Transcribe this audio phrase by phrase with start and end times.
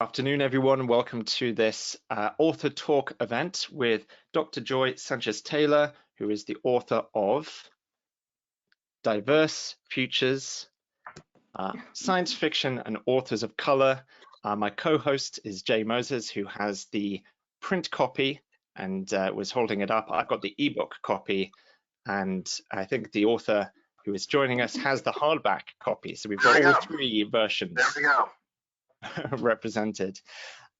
[0.00, 0.88] Afternoon, everyone.
[0.88, 4.60] Welcome to this uh, author talk event with Dr.
[4.60, 7.48] Joy Sanchez Taylor, who is the author of
[9.04, 10.66] Diverse Futures,
[11.54, 14.02] uh, Science Fiction and Authors of Color.
[14.42, 17.22] Uh, my co-host is Jay Moses, who has the
[17.60, 18.40] print copy
[18.74, 20.08] and uh, was holding it up.
[20.10, 21.52] I've got the ebook copy,
[22.04, 23.70] and I think the author
[24.04, 26.16] who is joining us has the hardback copy.
[26.16, 26.80] So we've got all go.
[26.80, 28.28] three versions There we go.
[29.38, 30.20] represented.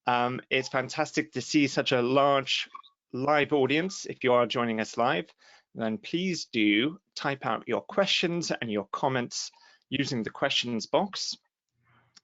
[0.06, 2.69] Um, it's fantastic to see such a large
[3.12, 4.06] live audience.
[4.06, 5.27] If you are joining us live,
[5.74, 9.50] then please do type out your questions and your comments
[9.88, 11.37] using the questions box,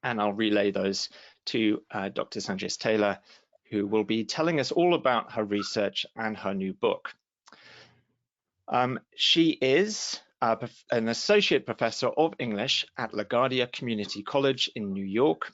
[0.02, 1.08] and I'll relay those
[1.46, 2.40] to uh, Dr.
[2.40, 3.18] Sanchez Taylor,
[3.70, 7.14] who will be telling us all about her research and her new book.
[8.68, 10.56] Um, she is uh,
[10.90, 15.52] an associate professor of English at LaGuardia Community College in New York.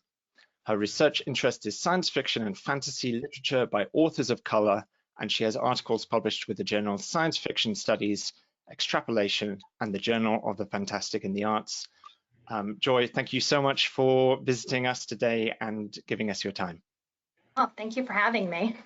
[0.67, 4.85] Her research interest is science fiction and fantasy literature by authors of color,
[5.17, 8.33] and she has articles published with the journal Science Fiction Studies,
[8.69, 11.87] Extrapolation, and the Journal of the Fantastic and the Arts.
[12.49, 16.83] Um, Joy, thank you so much for visiting us today and giving us your time.
[17.57, 18.77] Oh, thank you for having me.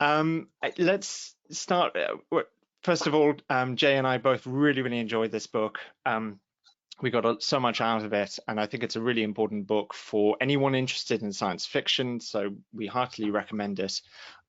[0.00, 1.96] Um, let's start.
[1.96, 2.40] uh,
[2.82, 5.78] First of all, um, Jay and I both really, really enjoyed this book.
[6.04, 6.40] Um,
[7.02, 9.94] we got so much out of it, and I think it's a really important book
[9.94, 12.20] for anyone interested in science fiction.
[12.20, 14.00] So we heartily recommend it.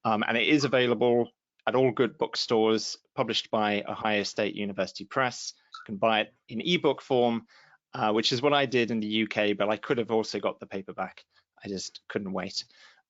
[0.04, 1.30] Um, and it is available
[1.68, 5.54] at all good bookstores, published by Ohio State University Press.
[5.56, 7.46] You can buy it in ebook form,
[7.94, 10.60] uh, which is what I did in the UK, but I could have also got
[10.60, 11.24] the paperback.
[11.64, 12.64] I just couldn't wait.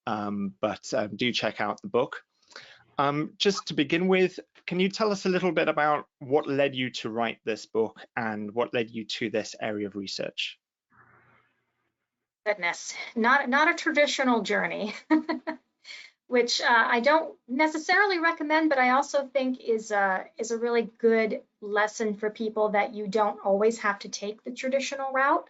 [0.08, 2.22] Um, but um, do check out the book.
[2.98, 4.40] Um, just to begin with,
[4.72, 8.00] can you tell us a little bit about what led you to write this book
[8.16, 10.58] and what led you to this area of research?
[12.46, 14.96] Goodness, not not a traditional journey,
[16.28, 20.90] which uh, I don't necessarily recommend, but I also think is a is a really
[21.00, 25.50] good lesson for people that you don't always have to take the traditional route,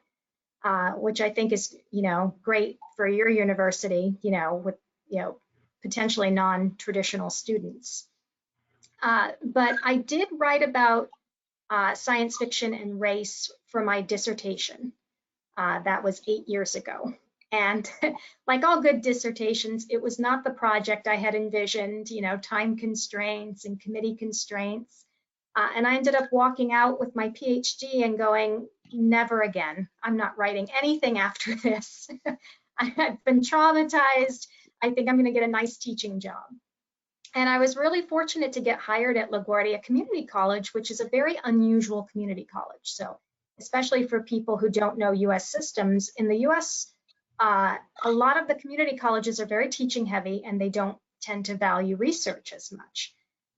[0.63, 4.79] uh, which I think is you know great for your university, you know, with
[5.09, 5.37] you know
[5.83, 8.07] potentially non-traditional students.
[9.01, 11.09] Uh, but I did write about
[11.69, 14.93] uh, science fiction and race for my dissertation.
[15.57, 17.13] Uh, that was eight years ago.
[17.51, 17.89] And
[18.47, 22.77] like all good dissertations, it was not the project I had envisioned, you know, time
[22.77, 25.05] constraints and committee constraints.
[25.55, 29.89] Uh, and I ended up walking out with my PhD and going, never again.
[30.03, 32.09] I'm not writing anything after this.
[32.77, 34.47] I've been traumatized.
[34.81, 36.43] I think I'm going to get a nice teaching job.
[37.33, 41.07] And I was really fortunate to get hired at LaGuardia Community College, which is a
[41.07, 42.79] very unusual community college.
[42.83, 43.17] So
[43.57, 46.91] especially for people who don't know US systems, in the US,
[47.39, 51.45] uh, a lot of the community colleges are very teaching heavy and they don't tend
[51.45, 53.13] to value research as much.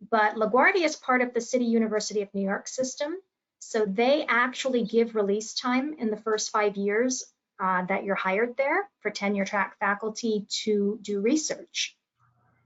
[0.09, 3.15] But LaGuardia is part of the City University of New York system.
[3.59, 7.25] So they actually give release time in the first five years
[7.61, 11.95] uh, that you're hired there for tenure track faculty to do research.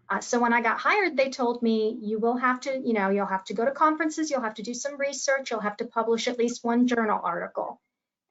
[0.09, 3.09] Uh, so when I got hired, they told me you will have to, you know,
[3.09, 5.85] you'll have to go to conferences, you'll have to do some research, you'll have to
[5.85, 7.81] publish at least one journal article.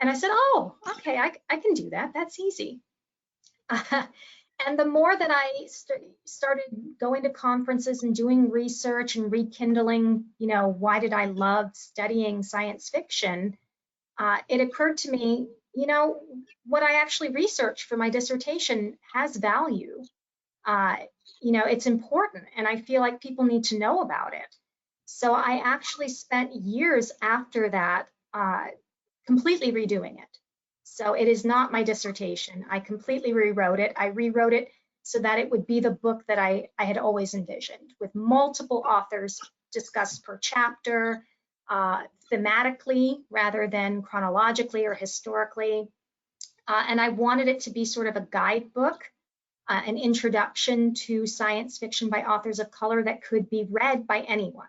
[0.00, 2.12] And I said, oh, okay, I, I can do that.
[2.14, 2.80] That's easy.
[3.70, 6.64] and the more that I st started
[6.98, 12.42] going to conferences and doing research and rekindling, you know, why did I love studying
[12.42, 13.58] science fiction?
[14.18, 16.20] Uh, it occurred to me, you know,
[16.64, 20.02] what I actually researched for my dissertation has value.
[20.64, 20.96] Uh,
[21.40, 24.56] you know, it's important and I feel like people need to know about it.
[25.06, 28.66] So I actually spent years after that uh,
[29.26, 30.38] completely redoing it.
[30.84, 32.64] So it is not my dissertation.
[32.70, 33.92] I completely rewrote it.
[33.96, 34.68] I rewrote it
[35.02, 38.82] so that it would be the book that I, I had always envisioned with multiple
[38.86, 39.40] authors
[39.72, 41.24] discussed per chapter,
[41.68, 42.02] uh,
[42.32, 45.88] thematically rather than chronologically or historically.
[46.66, 49.04] Uh, and I wanted it to be sort of a guidebook
[49.68, 54.20] uh, an introduction to science fiction by authors of color that could be read by
[54.20, 54.68] anyone.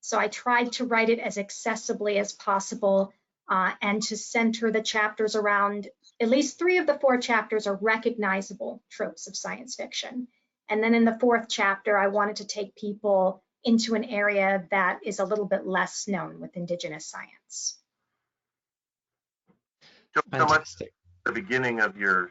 [0.00, 3.12] So I tried to write it as accessibly as possible
[3.48, 5.88] uh, and to center the chapters around
[6.20, 10.28] at least three of the four chapters are recognizable tropes of science fiction.
[10.68, 15.00] And then in the fourth chapter, I wanted to take people into an area that
[15.02, 17.78] is a little bit less known with Indigenous science.
[20.14, 20.92] So, so much Fantastic.
[21.24, 22.30] the beginning of your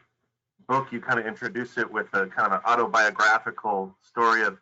[0.68, 4.58] book, you kind of introduce it with a kind of autobiographical story of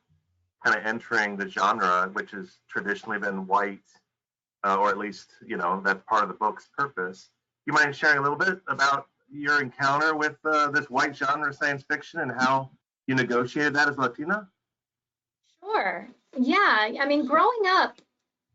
[0.64, 3.84] kind of entering the genre, which has traditionally been white,
[4.64, 7.30] uh, or at least, you know, that's part of the book's purpose.
[7.66, 11.54] You mind sharing a little bit about your encounter with uh, this white genre of
[11.54, 12.70] science fiction and how
[13.06, 14.48] you negotiated that as Latina?
[15.60, 16.08] Sure.
[16.38, 16.92] Yeah.
[17.00, 18.00] I mean, growing up,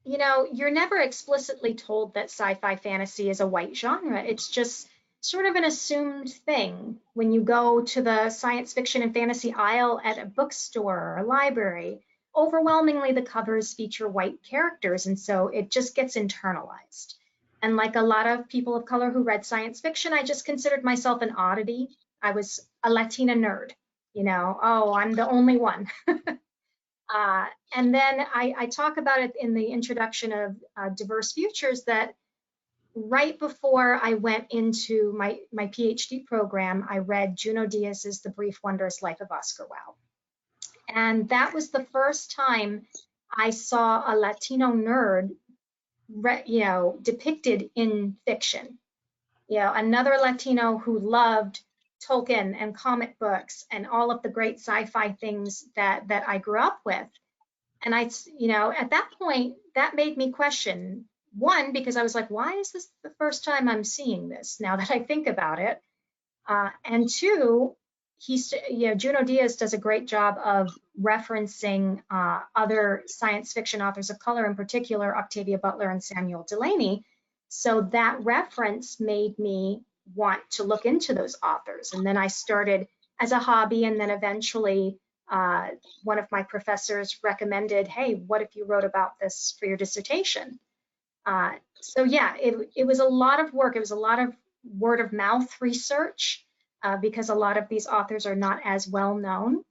[0.04, 4.24] you know, you're never explicitly told that sci-fi fantasy is a white genre.
[4.24, 4.88] It's just
[5.22, 10.00] sort of an assumed thing when you go to the science fiction and fantasy aisle
[10.04, 12.02] at a bookstore or a library.
[12.36, 17.16] Overwhelmingly, the covers feature white characters, and so it just gets internalized.
[17.62, 20.84] And like a lot of people of color who read science fiction, I just considered
[20.84, 21.90] myself an oddity.
[22.22, 23.72] I was a Latina nerd,
[24.14, 25.88] you know, oh, I'm the only one.
[26.08, 27.46] uh,
[27.76, 32.14] and then I, I, talk about it in the introduction of uh, Diverse Futures that
[32.96, 38.60] right before I went into my, my PhD program, I read Junot Diaz's The Brief
[38.64, 39.96] Wondrous Life of Oscar Wao.
[40.94, 42.88] And that was the first time
[43.36, 45.36] I saw a Latino nerd,
[46.46, 48.80] you know, depicted in fiction.
[49.48, 51.62] You know, another Latino who loved
[52.08, 56.60] Tolkien and comic books and all of the great sci-fi things that that I grew
[56.60, 57.08] up with.
[57.82, 61.06] And I, you know, at that point, that made me question
[61.38, 64.60] one because I was like, why is this the first time I'm seeing this?
[64.60, 65.82] Now that I think about it,
[66.48, 67.76] uh, and two,
[68.18, 73.82] he's, you know, Junot Diaz does a great job of referencing uh, other science fiction
[73.82, 77.06] authors of color, in particular Octavia Butler and Samuel Delany.
[77.50, 79.82] So that reference made me
[80.16, 81.94] want to look into those authors.
[81.94, 82.88] And then I started
[83.20, 84.98] as a hobby, and then eventually
[85.30, 85.68] uh,
[86.04, 90.60] one of my professors recommended, hey, what if you wrote about this for your dissertation?
[91.26, 91.52] Uh,
[91.82, 93.76] so yeah, it, it was a lot of work.
[93.76, 94.36] It was a lot of
[94.78, 96.46] word of mouth research
[96.84, 99.64] uh, because a lot of these authors are not as well known.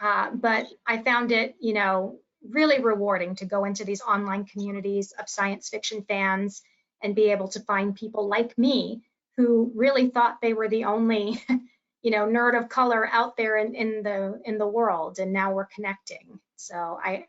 [0.00, 2.18] Uh, but I found it, you know,
[2.48, 6.62] really rewarding to go into these online communities of science fiction fans
[7.02, 9.02] and be able to find people like me
[9.36, 11.42] who really thought they were the only,
[12.02, 15.52] you know, nerd of color out there in, in the in the world, and now
[15.52, 16.38] we're connecting.
[16.56, 17.26] So I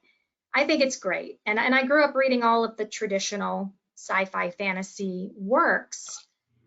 [0.53, 1.39] I think it's great.
[1.45, 6.25] And, and I grew up reading all of the traditional sci-fi fantasy works.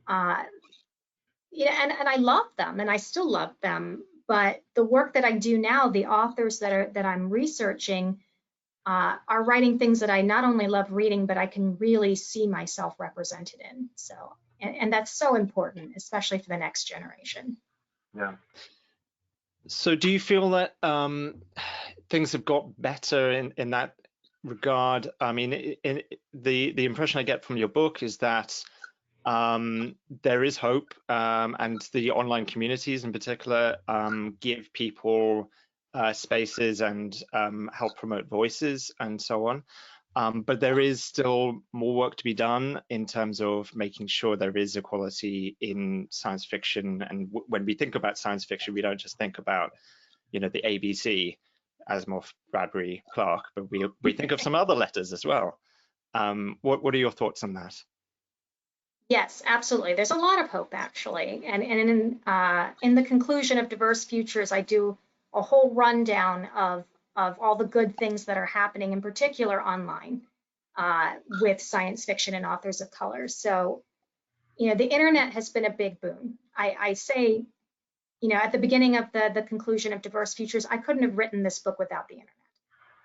[0.09, 0.43] Uh,
[1.53, 4.05] yeah, and, and I love them and I still love them.
[4.29, 8.19] But the work that I do now, the authors that are that I'm researching
[8.85, 12.47] uh, are writing things that I not only love reading, but I can really see
[12.47, 13.89] myself represented in.
[13.95, 14.15] So,
[14.61, 17.57] and, and that's so important, especially for the next generation.
[18.17, 18.35] Yeah.
[19.69, 21.43] So do you feel that um,
[22.09, 23.95] things have got better in, in that
[24.45, 25.09] regard?
[25.21, 26.03] I mean, in,
[26.35, 28.63] the the impression I get from your book is that
[29.25, 35.51] um, there is hope, um, and the online communities in particular um, give people
[35.95, 39.63] uh, spaces and um, help promote voices and so on.
[40.17, 44.35] Um, but there is still more work to be done in terms of making sure
[44.35, 47.05] there is equality in science fiction.
[47.09, 49.73] And when we think about science fiction, we don't just think about,
[50.33, 51.37] you know, the ABC,
[51.87, 55.59] Asimov, Bradbury, Clarke, but we we think of some other letters as well.
[56.15, 57.75] Um, what what are your thoughts on that?
[59.11, 59.95] Yes, absolutely.
[59.95, 64.05] There's a lot of hope actually, and and in uh, in the conclusion of Diverse
[64.05, 64.97] Futures, I do
[65.35, 66.85] a whole rundown of
[67.17, 70.23] of all the good things that are happening, in particular online,
[70.77, 73.29] uh, with science fiction and authors of color.
[73.29, 73.83] So,
[74.59, 76.39] you know, the internet has been a big boon.
[76.57, 77.45] I, I say,
[78.21, 81.17] you know, at the beginning of the, the conclusion of Diverse Futures, I couldn't have
[81.17, 82.33] written this book without the internet.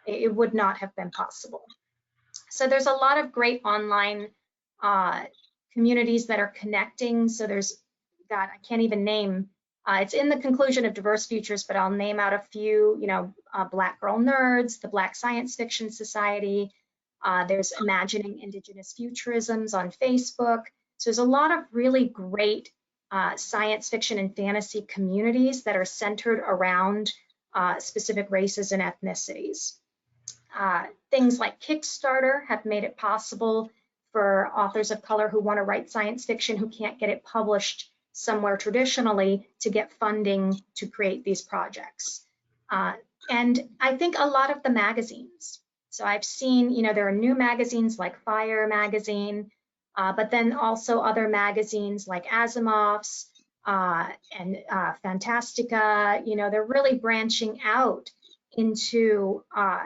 [0.06, 1.66] It, it would not have been possible.
[2.50, 4.28] So there's a lot of great online
[4.84, 5.24] uh,
[5.74, 7.30] communities that are connecting.
[7.30, 7.78] So there's,
[8.30, 9.50] God, I can't even name
[9.86, 13.08] uh, it's in the conclusion of Diverse Futures, but I'll name out a few, you
[13.08, 16.72] know, uh, Black Girl Nerds, the Black Science Fiction Society.
[17.24, 20.64] Uh, there's Imagining Indigenous Futurisms on Facebook.
[20.98, 22.72] So there's a lot of really great
[23.12, 27.12] uh, science fiction and fantasy communities that are centered around
[27.54, 29.74] uh, specific races and ethnicities.
[30.58, 33.70] Uh, things like Kickstarter have made it possible
[34.12, 37.90] for authors of color who want to write science fiction who can't get it published
[38.14, 42.26] somewhere traditionally to get funding to create these projects.
[42.70, 42.94] Uh,
[43.30, 45.60] and I think a lot of the magazines.
[45.90, 49.52] So I've seen, you know, there are new magazines like FIYAH Magazine,
[49.96, 53.28] uh, but then also other magazines like Asimov's
[53.66, 56.26] uh, and uh, Fantastica.
[56.26, 58.10] You know, they're really branching out
[58.54, 59.84] into uh,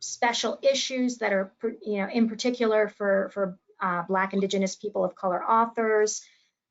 [0.00, 5.14] special issues that are, you know, in particular for for uh, Black, Indigenous, people of
[5.14, 6.22] color authors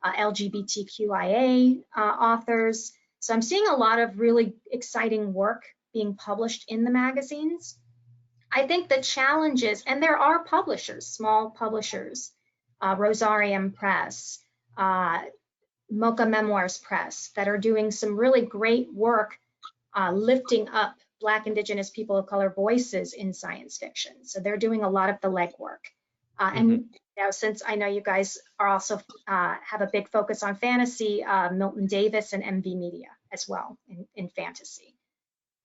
[0.03, 2.93] uh, LGBTQIA authors.
[3.23, 5.63] So I'm seeing a lot of really exciting work
[5.93, 7.79] being published in the magazines.
[8.51, 12.33] I think the challenges, and there are publishers, small publishers,
[12.81, 14.39] uh, Rosarium Press,
[14.75, 15.21] uh,
[15.89, 19.39] Mocha Memoirs Press that are doing some really great work
[19.95, 24.25] uh, lifting up Black, Indigenous, people of color voices in science fiction.
[24.25, 25.85] So they're doing a lot of the legwork.
[26.37, 26.93] Uh, and mm -hmm.
[26.93, 30.55] you know, since I know you guys are also uh, have a big focus on
[30.55, 34.95] fantasy, uh, Milton Davis and MV Media as well in, in fantasy.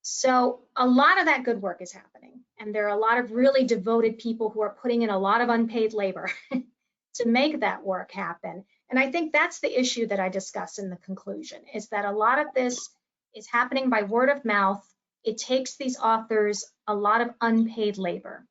[0.01, 2.41] So a lot of that good work is happening.
[2.59, 5.41] And there are a lot of really devoted people who are putting in a lot
[5.41, 6.29] of unpaid labor
[7.15, 8.65] to make that work happen.
[8.89, 12.11] And I think that's the issue that I discuss in the conclusion is that a
[12.11, 12.89] lot of this
[13.35, 14.83] is happening by word of mouth.
[15.23, 18.47] It takes these authors a lot of unpaid labor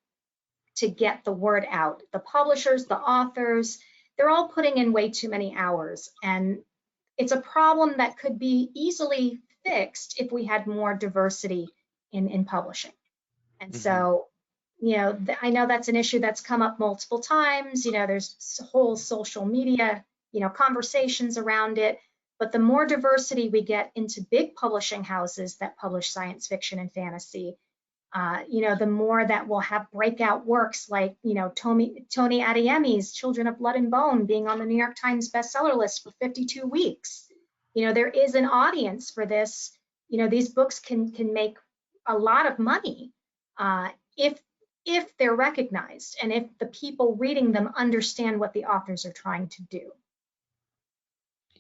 [0.79, 2.03] to get the word out.
[2.13, 3.79] The publishers, the authors,
[4.17, 6.11] they're all putting in way too many hours.
[6.23, 6.59] And
[7.17, 11.69] it's a problem that could be easily fixed if we had more diversity
[12.13, 12.93] in, in publishing.
[13.61, 13.83] And mm -hmm.
[13.83, 14.29] so
[14.81, 17.85] you know, I know that's an issue that's come up multiple times.
[17.85, 21.99] You know, there's whole social media, you know, conversations around it.
[22.39, 26.93] But the more diversity we get into big publishing houses that publish science fiction and
[26.93, 27.57] fantasy,
[28.15, 32.41] uh, you know, the more that we'll have breakout works like, you know, Tomi, Tomi
[32.41, 36.13] Adeyemi's Children of Blood and Bone being on the New York Times bestseller list for
[36.21, 37.27] 52 weeks.
[37.75, 39.73] You know, there is an audience for this.
[40.09, 41.59] You know, these books can can make
[42.07, 43.13] a lot of money
[43.59, 44.41] uh, if
[44.87, 49.49] if they're recognized and if the people reading them understand what the authors are trying
[49.49, 49.93] to do.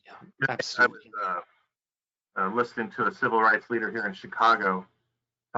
[0.06, 1.12] Yeah, absolutely.
[1.22, 1.42] I was
[2.36, 4.86] uh, uh, listening to a civil rights leader here in Chicago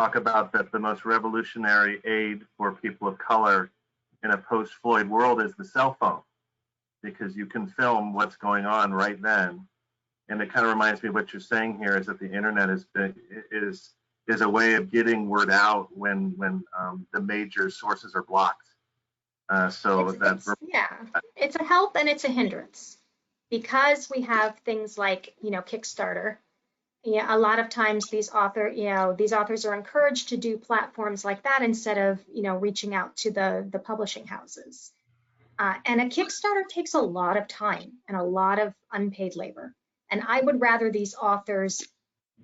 [0.00, 3.71] talk about that the most revolutionary aid for people of color
[4.25, 6.23] in a post-Floyd world is the cell phone
[7.02, 9.66] because you can film what's going on right then.
[10.30, 12.71] And it kind of reminds me of what you're saying here is that the internet
[12.71, 12.87] is
[13.50, 13.90] is
[14.26, 18.69] is a way of getting word out when when um, the major sources are blocked.
[19.50, 20.87] Uh, so it's, that's it's, yeah,
[21.37, 22.97] it's a help and it's a hindrance
[23.50, 26.37] because we have things like you know Kickstarter.
[27.02, 30.59] Yeah, a lot of times these author, you know, these authors are encouraged to do
[30.59, 34.92] platforms like that instead of you know reaching out to the the publishing houses.
[35.59, 39.75] Uh, and a Kickstarter takes a lot of time and a lot of unpaid labor.
[40.11, 41.83] And I would rather these authors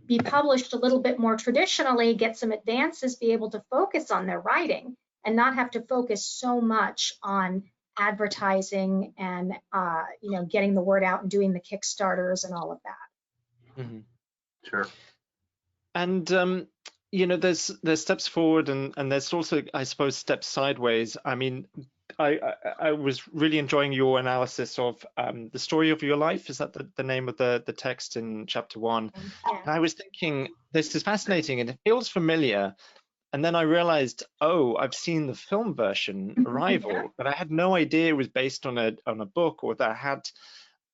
[0.06, 4.26] be published a little bit more traditionally, get some advances, be able to focus on
[4.26, 7.64] their writing and not have to focus so much on
[7.98, 12.70] advertising and uh, you know getting the word out and doing the kickstarters and all
[12.70, 13.98] of that mm-hmm.
[14.68, 14.86] Sure
[15.94, 16.66] and um,
[17.10, 21.34] you know there's there's steps forward and and there's also i suppose steps sideways i
[21.34, 21.66] mean
[22.18, 26.48] I, I, I was really enjoying your analysis of um, the story of your life.
[26.48, 29.10] Is that the, the name of the, the text in chapter one?
[29.46, 29.58] Yeah.
[29.60, 32.74] And I was thinking, this is fascinating and it feels familiar.
[33.32, 37.02] And then I realized, oh, I've seen the film version, Arrival, yeah.
[37.18, 39.96] but I had no idea it was based on a on a book or that
[39.96, 40.30] had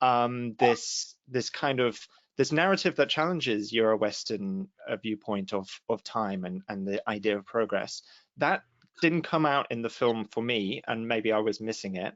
[0.00, 2.00] um, this this kind of
[2.36, 7.46] this narrative that challenges Euro-Western uh, viewpoint of of time and and the idea of
[7.46, 8.02] progress.
[8.38, 8.62] That
[9.00, 12.14] didn't come out in the film for me, and maybe I was missing it.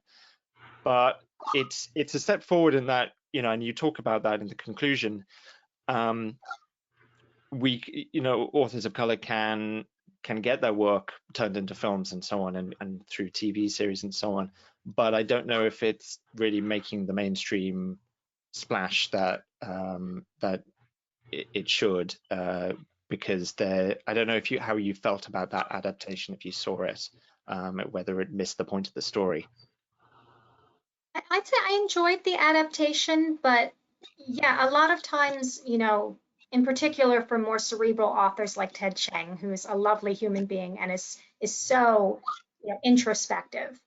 [0.84, 1.20] But
[1.54, 4.48] it's it's a step forward in that you know, and you talk about that in
[4.48, 5.24] the conclusion.
[5.88, 6.38] Um,
[7.52, 9.84] we, you know, authors of color can
[10.22, 14.04] can get their work turned into films and so on, and, and through TV series
[14.04, 14.50] and so on.
[14.86, 17.98] But I don't know if it's really making the mainstream
[18.56, 20.62] splash that um, that
[21.30, 22.14] it, it should.
[22.30, 22.72] Uh,
[23.08, 26.52] because there I don't know if you how you felt about that adaptation if you
[26.52, 27.08] saw it,
[27.46, 29.46] um, whether it missed the point of the story.
[31.30, 33.72] I'd say I enjoyed the adaptation, but
[34.18, 36.18] yeah, a lot of times, you know,
[36.52, 40.78] in particular for more cerebral authors like Ted Chiang, who is a lovely human being
[40.78, 42.20] and is is so
[42.62, 43.78] you know, introspective,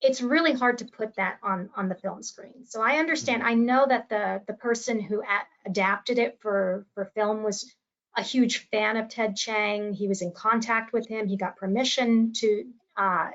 [0.00, 2.64] it's really hard to put that on on the film screen.
[2.66, 3.42] So I understand.
[3.42, 5.22] I know that the the person who
[5.66, 7.72] adapted it for for film was
[8.16, 9.92] a huge fan of Ted Chiang.
[9.92, 11.28] He was in contact with him.
[11.28, 12.64] He got permission to
[12.96, 13.30] uh,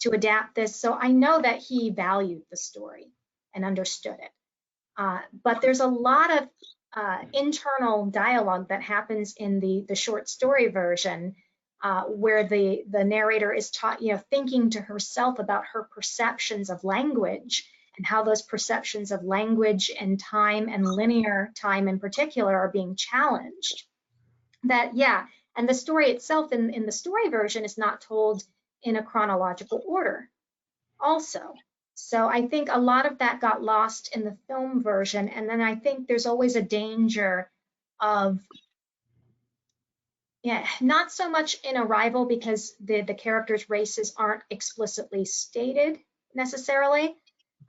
[0.00, 0.76] to adapt this.
[0.76, 3.12] So I know that he valued the story
[3.54, 4.30] and understood it.
[4.96, 6.48] Uh, but there's a lot of
[6.94, 11.36] uh, internal dialogue that happens in the the short story version,
[11.82, 16.70] uh, where the the narrator is taught, you know, thinking to herself about her perceptions
[16.70, 22.56] of language and how those perceptions of language and time and linear time in particular
[22.56, 23.84] are being challenged.
[24.64, 28.42] That yeah and the story itself in, in the story version is not told
[28.82, 30.28] in a chronological order
[31.00, 31.54] also.
[31.94, 35.60] So i think a lot of that got lost in the film version and then
[35.60, 37.50] i think there's always a danger
[38.00, 38.38] of
[40.42, 45.98] yeah not so much in arrival because the the characters races aren't explicitly stated
[46.34, 47.16] necessarily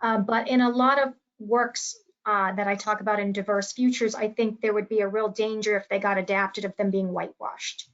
[0.02, 1.96] uh, but in a lot of works
[2.26, 5.30] uh, that I talk about in diverse futures, I think there would be a real
[5.30, 7.90] danger if they got adapted of them being whitewashed.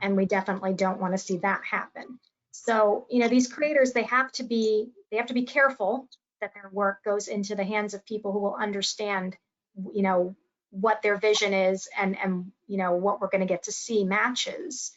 [0.00, 2.18] And we definitely don't want to see that happen.
[2.52, 6.08] So, you know, these creators, they have to be, they have to be careful
[6.40, 9.36] that their work goes into the hands of people who will understand,
[9.92, 10.36] you know,
[10.72, 14.04] what their vision is and, and you know, what we're going to get to see
[14.04, 14.96] matches.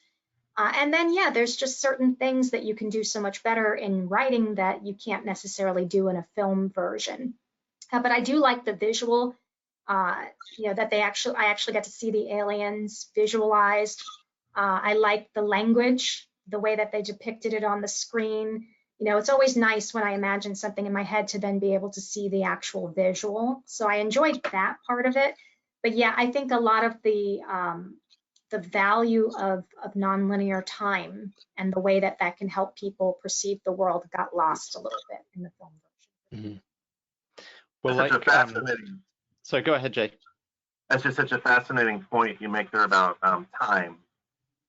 [0.57, 3.75] Uh, and then, yeah, there's just certain things that you can do so much better
[3.75, 7.33] in writing that you can't necessarily do in a film version.
[7.91, 9.35] Uh, but I do like the visual,
[9.87, 10.23] uh,
[10.57, 14.01] you know, that they actually, I actually got to see the aliens visualized.
[14.55, 18.67] Uh, I like the language, the way that they depicted it on the screen.
[18.97, 21.73] You know, it's always nice when I imagine something in my head to then be
[21.73, 23.61] able to see the actual visual.
[23.65, 25.35] So I enjoyed that part of it.
[25.85, 27.97] But yeah, I think a lot of the um,
[28.49, 33.59] the value of, of nonlinear time and the way that that can help people perceive
[33.63, 35.69] the world got lost a little bit in the film
[36.33, 36.59] version.
[37.37, 37.43] Mm-hmm.
[37.83, 39.03] Well, That's like, um,
[39.43, 40.11] so go ahead, Jay.
[40.89, 43.97] That's just such a fascinating point you make there about um, time,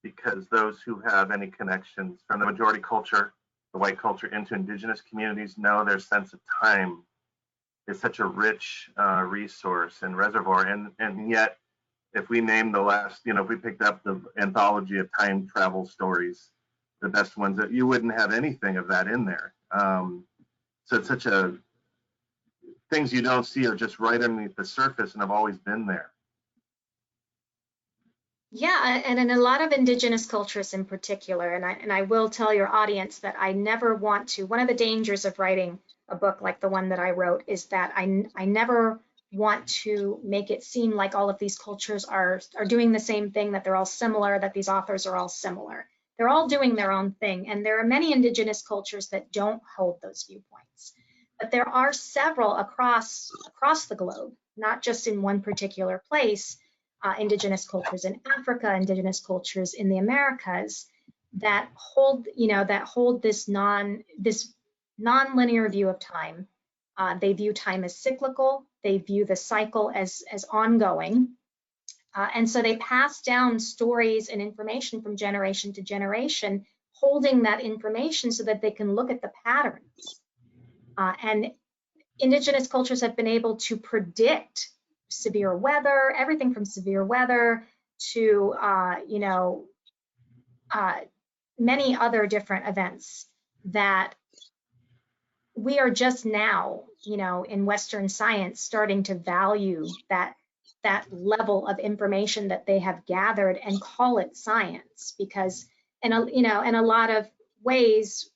[0.02, 3.32] because those who have any connections from the majority culture,
[3.72, 7.04] the white culture, into indigenous communities know their sense of time
[7.88, 11.58] is such a rich uh, resource and reservoir, and and yet
[12.14, 15.46] if we name the last, you know, if we picked up the anthology of time
[15.46, 16.50] travel stories,
[17.02, 19.54] the best ones, that you wouldn't have anything of that in there.
[19.70, 20.24] Um,
[20.86, 21.56] so it's such a
[22.90, 26.12] things you don't see are just right underneath the surface and have always been there.
[28.52, 32.30] Yeah, and in a lot of indigenous cultures in particular, and I and I will
[32.30, 34.46] tell your audience that I never want to.
[34.46, 35.78] One of the dangers of writing
[36.08, 39.00] a book like the one that I wrote is that I I never
[39.32, 43.30] want to make it seem like all of these cultures are are doing the same
[43.32, 45.88] thing that they're all similar that these authors are all similar.
[46.16, 49.98] They're all doing their own thing and there are many indigenous cultures that don't hold
[50.02, 50.92] those viewpoints.
[51.38, 56.56] But there are several across across the globe not just in one particular place
[57.04, 60.86] uh, indigenous cultures in africa indigenous cultures in the americas
[61.34, 64.54] that hold you know that hold this non this
[64.98, 66.48] non-linear view of time
[66.98, 68.64] uh, they view time as cyclical.
[68.82, 71.34] They view the cycle as, as ongoing.
[72.14, 77.60] Uh, and so they pass down stories and information from generation to generation, holding that
[77.60, 80.20] information so that they can look at the patterns.
[80.96, 81.52] Uh, and
[82.18, 84.70] indigenous cultures have been able to predict
[85.10, 87.66] severe weather, everything from severe weather
[87.98, 89.66] to, uh, you know,
[90.72, 90.94] uh,
[91.58, 93.26] many other different events
[93.66, 94.14] that
[95.56, 100.34] we are just now, you know, in Western science starting to value that
[100.82, 105.66] that level of information that they have gathered and call it science because
[106.02, 107.26] in a you know in a lot of
[107.64, 108.30] ways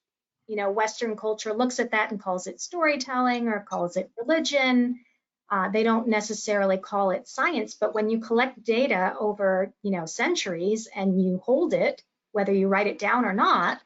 [0.48, 4.98] you know western culture looks at that and calls it storytelling or calls it religion.
[5.48, 10.06] Uh, they don't necessarily call it science but when you collect data over you know
[10.06, 12.02] centuries and you hold it
[12.32, 13.80] whether you write it down or not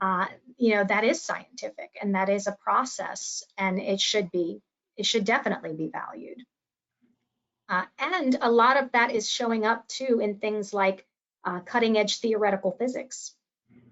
[0.00, 0.26] uh,
[0.62, 4.62] you know, that is scientific and that is a process and it should be,
[4.96, 6.40] it should definitely be valued.
[7.68, 11.04] Uh, and a lot of that is showing up too in things like
[11.44, 13.34] uh, cutting edge theoretical physics.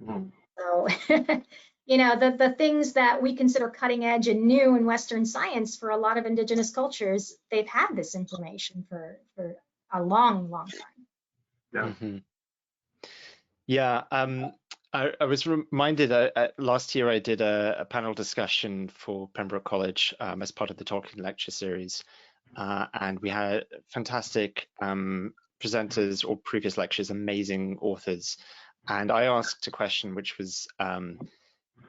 [0.00, 0.30] Mm.
[0.56, 0.86] So,
[1.86, 5.76] you know, the, the things that we consider cutting edge and new in Western science
[5.76, 9.56] for a lot of indigenous cultures, they've had this information for, for
[9.92, 11.06] a long, long time.
[11.74, 11.86] Yeah.
[11.86, 12.22] Mm -hmm.
[13.66, 14.04] Yeah.
[14.12, 14.52] Um,
[14.92, 19.28] I, I was reminded uh, uh, last year I did a, a, panel discussion for
[19.34, 22.02] Pembroke College um, as part of the Tolkien lecture series,
[22.56, 28.36] uh, and we had fantastic um, presenters or previous lectures, amazing authors,
[28.88, 31.28] and I asked a question which was um,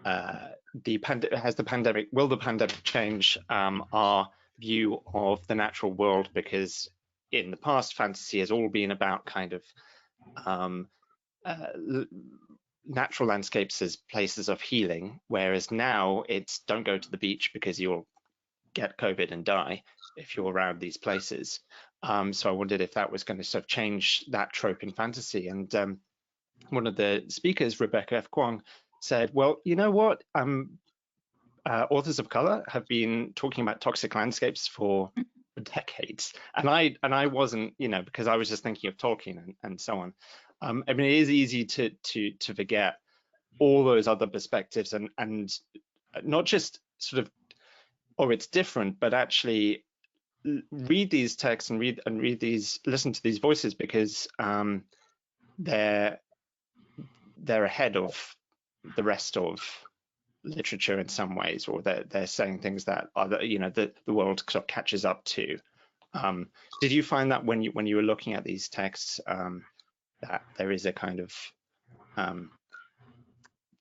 [0.06, 0.50] uh,
[0.84, 5.92] the pand- has the pandemic will the pandemic change um, our view of the natural
[5.92, 6.30] world?
[6.34, 6.88] Because
[7.32, 9.64] in the past fantasy has all been about kind of
[10.46, 10.88] um,
[11.46, 11.66] uh,
[12.86, 17.80] natural landscapes as places of healing, whereas now it's don't go to the beach because
[17.80, 18.08] you'll
[18.74, 19.84] get COVID and die
[20.18, 21.60] if you're around these places.
[22.04, 24.92] Um, so I wondered if that was going to sort of change that trope in
[24.92, 25.48] fantasy.
[25.48, 26.00] And um,
[26.70, 28.32] one of the speakers, Rebecca F.
[28.32, 28.62] Kuang,
[29.02, 30.24] said, "Well, you know what?
[30.36, 30.80] Um,
[31.66, 35.12] uh, authors of color have been talking about toxic landscapes for."
[35.64, 39.38] decades and i and i wasn't you know because i was just thinking of tolkien
[39.38, 40.14] and, and so on
[40.62, 42.96] um, I mean, it is easy to to to forget
[43.60, 45.52] all those other perspectives and and
[46.24, 47.32] not just sort of,
[48.18, 49.84] or oh, it's different, but actually
[50.72, 54.84] read these texts and read and read these, listen to these voices because um,
[55.60, 56.20] they're
[57.38, 58.36] they're ahead of
[58.96, 59.60] the rest of
[60.44, 64.14] literature in some ways, or they're they're saying things that other you know the the
[64.14, 65.58] world sort of catches up to.
[66.14, 66.48] Um,
[66.82, 69.64] did you find that when you when you were looking at these texts um,
[70.22, 71.34] that there is a kind of
[72.18, 72.52] um,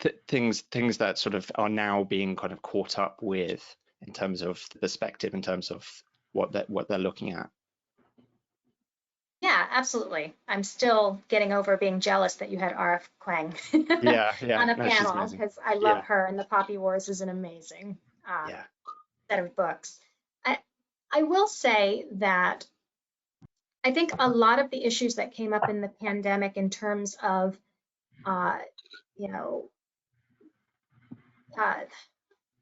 [0.01, 3.65] th things things that sort of are now being kind of caught up with
[4.07, 5.87] in terms of the perspective, in terms of
[6.33, 7.51] what that what they're looking at?
[9.43, 10.35] Yeah, absolutely.
[10.47, 13.11] I'm still getting over being jealous that you had R.F.
[13.23, 13.55] Kuang
[14.03, 14.61] yeah, yeah.
[14.61, 16.03] on a no, panel because I love Yeah.
[16.03, 18.63] her and the Poppy Wars is an amazing um, Yeah.
[19.31, 19.99] set of books.
[20.45, 20.59] I,
[21.11, 22.67] I will say that
[23.83, 27.17] I think a lot of the issues that came up in the pandemic in terms
[27.23, 27.59] of,
[28.27, 28.59] uh,
[29.17, 29.71] you know,
[31.59, 31.81] uh,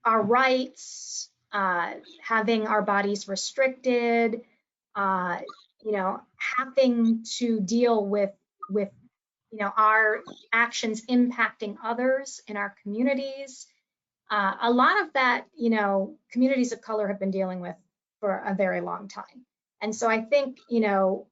[0.05, 4.43] our rights, uh, having our bodies restricted,
[4.95, 5.39] uh,
[5.85, 8.31] you know, having to deal with
[8.71, 8.91] with
[9.51, 13.67] you know our actions impacting others in our communities.
[14.31, 17.77] Uh, a lot of that, you know, communities of color have been dealing with
[18.21, 19.47] for a very long time.
[19.81, 21.27] And so I think, you know,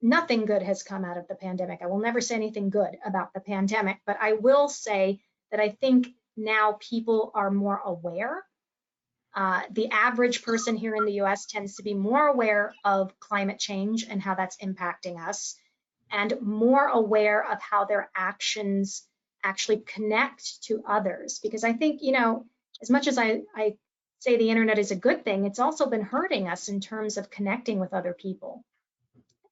[0.00, 1.80] nothing good has come out of the pandemic.
[1.82, 5.70] I will never say anything good about the pandemic, but I will say that I
[5.70, 8.44] think now people are more aware.
[9.34, 13.58] Uh, the average person here in the US tends to be more aware of climate
[13.58, 15.56] change and how that's impacting us,
[16.10, 19.06] and more aware of how their actions
[19.44, 21.38] actually connect to others.
[21.38, 22.46] Because I think, you know,
[22.82, 23.76] as much as I, I
[24.22, 27.28] say the internet is a good thing, it's also been hurting us in terms of
[27.28, 28.64] connecting with other people.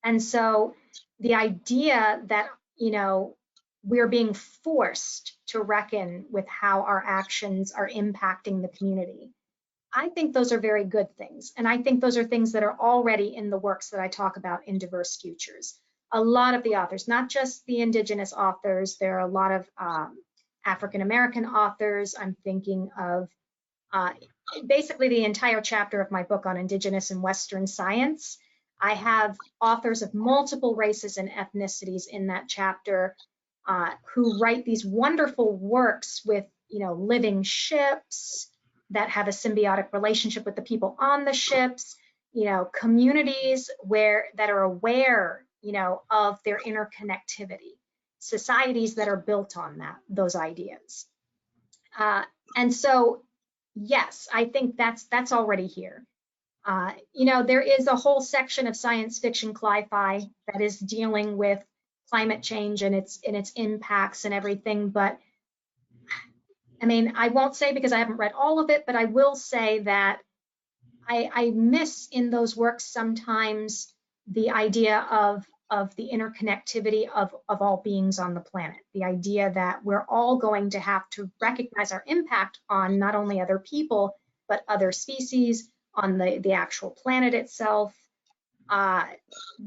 [0.04, 0.76] And so
[1.18, 3.36] the idea that, you know,
[3.82, 9.32] we're being forced to reckon with how our actions are impacting the community.
[9.92, 11.52] I think those are very good things.
[11.56, 14.36] And I think those are things that are already in the works that I talk
[14.36, 15.80] about in Diverse Futures.
[16.12, 19.68] A lot of the authors, not just the Indigenous authors, there are a lot of
[19.76, 20.18] um,
[20.64, 22.14] African American authors.
[22.16, 23.28] I'm thinking of
[23.92, 24.12] uh,
[24.66, 28.38] basically the entire chapter of my book on Indigenous and Western science.
[28.80, 33.14] I have authors of multiple races and ethnicities in that chapter
[33.68, 38.48] uh, who write these wonderful works with, you know, living ships
[38.90, 41.96] that have a symbiotic relationship with the people on the ships,
[42.32, 47.76] you know, communities where that are aware, you know, of their interconnectivity,
[48.18, 51.06] societies that are built on that, those ideas.
[51.96, 52.22] Uh,
[52.56, 53.22] and so,
[53.80, 56.04] yes, I think that's that's already here.
[56.64, 61.36] Uh, you know, there is a whole section of science fiction cli-fi that is dealing
[61.36, 61.64] with
[62.10, 64.90] climate change and its and its impacts and everything.
[64.90, 65.18] But
[66.82, 69.34] I mean, I won't say because I haven't read all of it, but I will
[69.34, 70.20] say that
[71.08, 73.92] I, I miss in those works sometimes
[74.26, 78.78] the idea of of the interconnectivity of, of all beings on the planet.
[78.94, 83.40] The idea that we're all going to have to recognize our impact on not only
[83.40, 84.16] other people,
[84.48, 87.94] but other species, on the, the actual planet itself,
[88.68, 89.04] uh,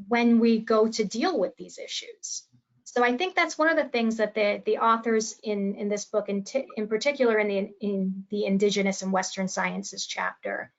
[0.08, 2.44] when we go to deal with these issues.
[2.84, 6.06] So I think that's one of the things that the, the authors in, in this
[6.06, 6.46] book, in,
[6.78, 10.72] in particular in the, in the Indigenous and Western Sciences chapter,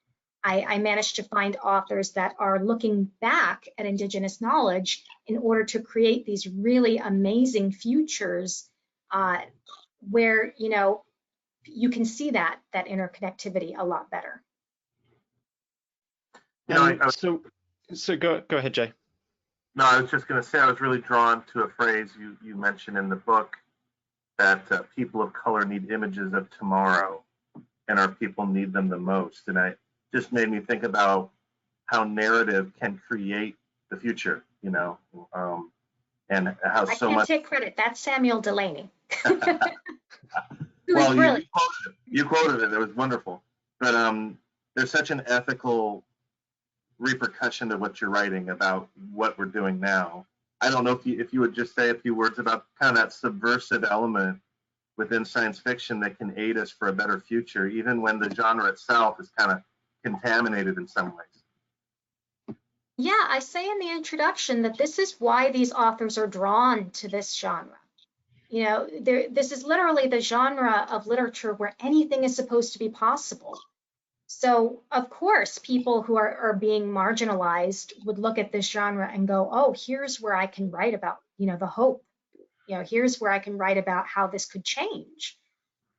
[0.44, 5.64] I, I managed to find authors that are looking back at Indigenous knowledge in order
[5.64, 8.68] to create these really amazing futures
[9.10, 9.38] uh,
[10.10, 11.02] where, you know,
[11.64, 14.42] you can see that, that interconnectivity a lot better.
[16.68, 17.42] You know, I- Um, I was- so
[17.92, 18.92] so go go ahead, Jay.
[19.74, 22.36] No, I was just going to say I was really drawn to a phrase you,
[22.42, 23.56] you mentioned in the book
[24.38, 27.22] that uh, people of color need images of tomorrow
[27.88, 29.48] and our people need them the most.
[29.48, 29.74] And I
[30.14, 31.30] just made me think about
[31.86, 33.56] how narrative can create
[33.90, 34.98] the future, you know,
[35.32, 35.70] um,
[36.30, 37.28] and how I so can't much.
[37.28, 37.74] take credit.
[37.76, 38.90] That's Samuel Delany.
[40.86, 41.94] Well, you, you quoted it.
[42.06, 42.72] You quoted it.
[42.72, 43.42] It was wonderful.
[43.80, 44.38] But um,
[44.74, 46.04] there's such an ethical
[46.98, 50.26] repercussion to what you're writing about what we're doing now.
[50.60, 52.96] I don't know if you if you would just say a few words about kind
[52.96, 54.38] of that subversive element
[54.96, 58.66] within science fiction that can aid us for a better future, even when the genre
[58.66, 59.62] itself is kind of
[60.04, 62.56] contaminated in some ways.
[62.96, 67.08] Yeah, I say in the introduction that this is why these authors are drawn to
[67.08, 67.76] this genre.
[68.48, 72.78] You know, there, this is literally the genre of literature where anything is supposed to
[72.78, 73.58] be possible.
[74.28, 79.26] So, of course, people who are, are being marginalized would look at this genre and
[79.26, 82.04] go, oh, here's where I can write about, you know, the hope.
[82.68, 85.36] You know, here's where I can write about how this could change.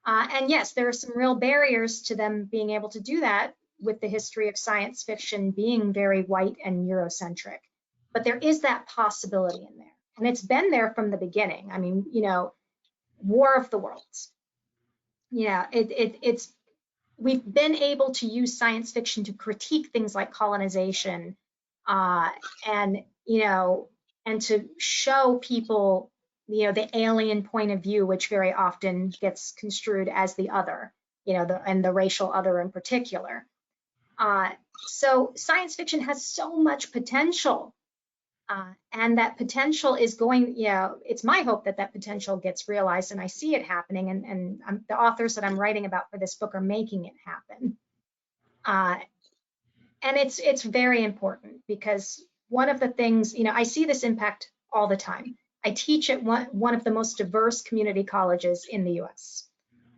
[0.05, 3.53] Uh, and yes, there are some real barriers to them being able to do that
[3.79, 7.59] with the history of science fiction being very white and Eurocentric.
[8.13, 9.87] But there is that possibility in there.
[10.17, 11.69] And it's been there from the beginning.
[11.71, 12.53] I mean, you know,
[13.19, 14.31] War of the Worlds.
[15.31, 16.51] yeah, it, it, it's,
[17.17, 21.35] we've been able to use science fiction to critique things like colonization
[21.87, 22.29] uh,
[22.67, 23.89] and, you know,
[24.25, 26.11] and to show people,
[26.47, 30.93] you know, the alien point of view, which very often gets construed as the other,
[31.25, 33.45] you know, the, and the racial other in particular.
[34.17, 34.49] Uh,
[34.87, 37.73] so science fiction has so much potential
[38.47, 42.69] uh, and that potential is going, you know, it's my hope that that potential gets
[42.69, 46.11] realized and I see it happening and, and I'm, the authors that I'm writing about
[46.11, 47.77] for this book are making it happen.
[48.63, 48.97] Uh,
[50.03, 54.03] and it's, it's very important because one of the things, you know, I see this
[54.03, 55.37] impact all the time.
[55.63, 59.47] I teach at one, one of the most diverse community colleges in the US.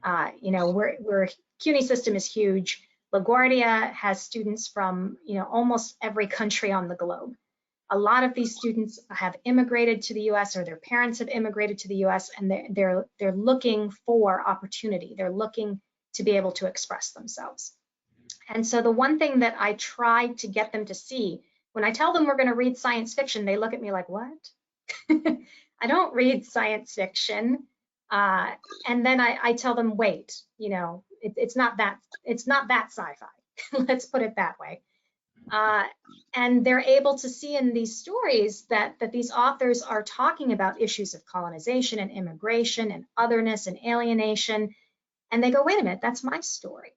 [0.01, 1.27] Uh, you know, we're, we're,
[1.60, 2.87] CUNY system is huge.
[3.13, 7.34] LaGuardia has students from, you know, almost every country on the globe
[7.89, 11.78] a lot of these students have immigrated to the US or their parents have immigrated
[11.80, 15.15] to the US and they're, they're, they're looking for opportunity.
[15.17, 15.80] They're looking
[16.15, 17.74] to be able to express themselves.
[18.50, 21.41] And so the one thing that I try to get them to see,
[21.74, 24.50] when I tell them we're gonna read science fiction, they look at me like, what?
[25.10, 27.67] I don't read science fiction.
[28.10, 28.52] Uh,
[28.88, 32.67] and then I, I, tell them, wait, you know, it, it's not that, it's not
[32.69, 33.27] that sci-fi.
[33.88, 34.82] Let's put it that way.
[35.51, 35.84] Uh,
[36.34, 40.82] and they're able to see in these stories that, that these authors are talking about
[40.82, 44.75] issues of colonization and immigration and otherness and alienation.
[45.32, 46.93] And they go, wait a minute, that's my story.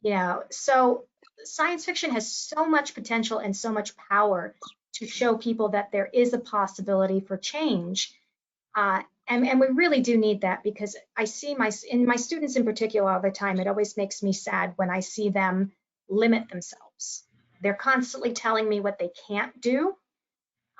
[0.00, 1.04] You know, so
[1.44, 4.54] science fiction has so much potential and so much power
[4.94, 8.12] to show people that there is a possibility for change.
[8.74, 12.56] Uh, and, and we really do need that because I see my in my students
[12.56, 15.72] in particular all the time, it always makes me sad when I see them
[16.08, 17.24] limit themselves.
[17.62, 19.96] They're constantly telling me what they can't do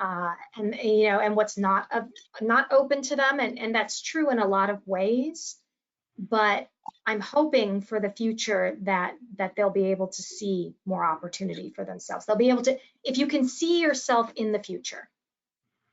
[0.03, 2.03] uh, and you know and what's not uh,
[2.41, 5.57] not open to them and, and that's true in a lot of ways.
[6.19, 6.69] But
[7.07, 11.85] i'm hoping for the future that that they'll be able to see more opportunity for
[11.85, 12.27] themselves.
[12.27, 15.09] They'll be able to if you can see yourself in the future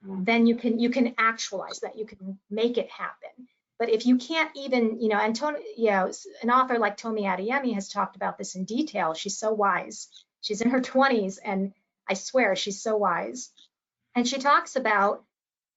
[0.01, 4.17] then you can you can actualize that you can make it happen but if you
[4.17, 8.15] can't even you know and Tomi, you know an author like tomi adeyemi has talked
[8.15, 10.07] about this in detail she's so wise
[10.41, 11.73] She's in her 20s, and
[12.07, 13.51] I swear she's so wise.
[14.15, 15.23] And she talks about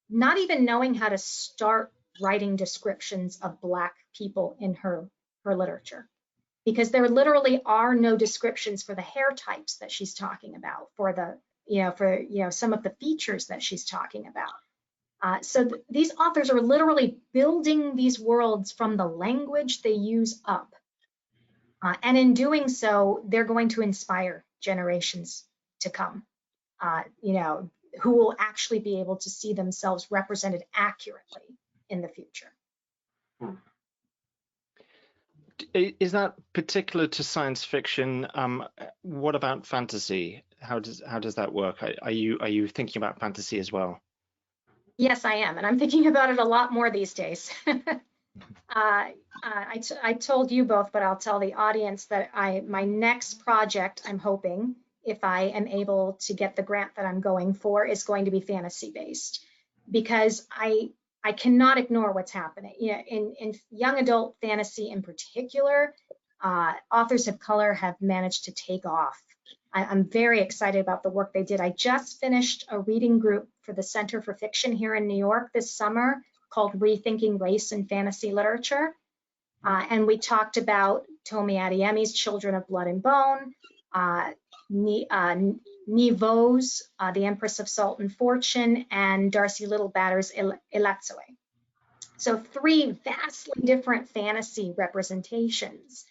[0.08, 5.08] not even knowing how to start writing descriptions of Black people in her,
[5.44, 6.08] her literature.
[6.64, 11.12] Because there literally are no descriptions for the hair types that she's talking about, for
[11.12, 11.38] the,
[11.72, 14.52] you know, for, you know, some of the features that she's talking about.
[15.22, 20.32] Uh, so th these authors are literally building these worlds from the language they use
[20.56, 20.70] up.
[21.84, 22.92] Uh, and in doing so,
[23.28, 25.30] they're going to inspire generations
[25.80, 26.16] to come,
[26.86, 27.70] uh, you know,
[28.02, 31.48] who will actually be able to see themselves represented accurately
[31.88, 32.52] in the future.
[33.40, 33.56] Hmm.
[36.04, 38.26] Is that particular to science fiction?
[38.34, 38.54] Um,
[39.02, 40.44] what about fantasy?
[40.62, 41.82] How does how does that work?
[41.82, 44.00] Are, are you are you thinking about fantasy as well?
[44.96, 47.52] Yes, I am, and I'm thinking about it a lot more these days.
[48.74, 49.08] Uh,
[49.42, 54.02] I, I told you both, but I'll tell the audience that I my next project,
[54.06, 58.04] I'm hoping, if I am able to get the grant that I'm going for, is
[58.04, 59.44] going to be fantasy based,
[59.90, 60.90] because I
[61.22, 62.74] I cannot ignore what's happening.
[62.80, 65.94] You know, in in young adult fantasy in particular,
[66.42, 69.20] uh, authors of color have managed to take off.
[69.72, 71.60] I, I'm very excited about the work they did.
[71.60, 75.50] I just finished a reading group for the Center for Fiction here in New York
[75.52, 78.94] this summer called Rethinking Race in Fantasy Literature.
[79.64, 83.54] Uh, and we talked about Tomi Adeyemi's Children of Blood and Bone,
[83.94, 84.30] uh,
[85.10, 85.36] uh,
[86.98, 91.36] uh, The Empress of Salt and Fortune, and Darcie Little Badger's Elatsoe.
[92.16, 96.04] So three vastly different fantasy representations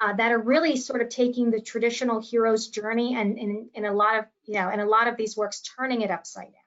[0.00, 4.18] uh, that are really sort of taking the traditional hero's journey and in a lot
[4.18, 6.62] of, you know, in a lot of these works, turning it upside down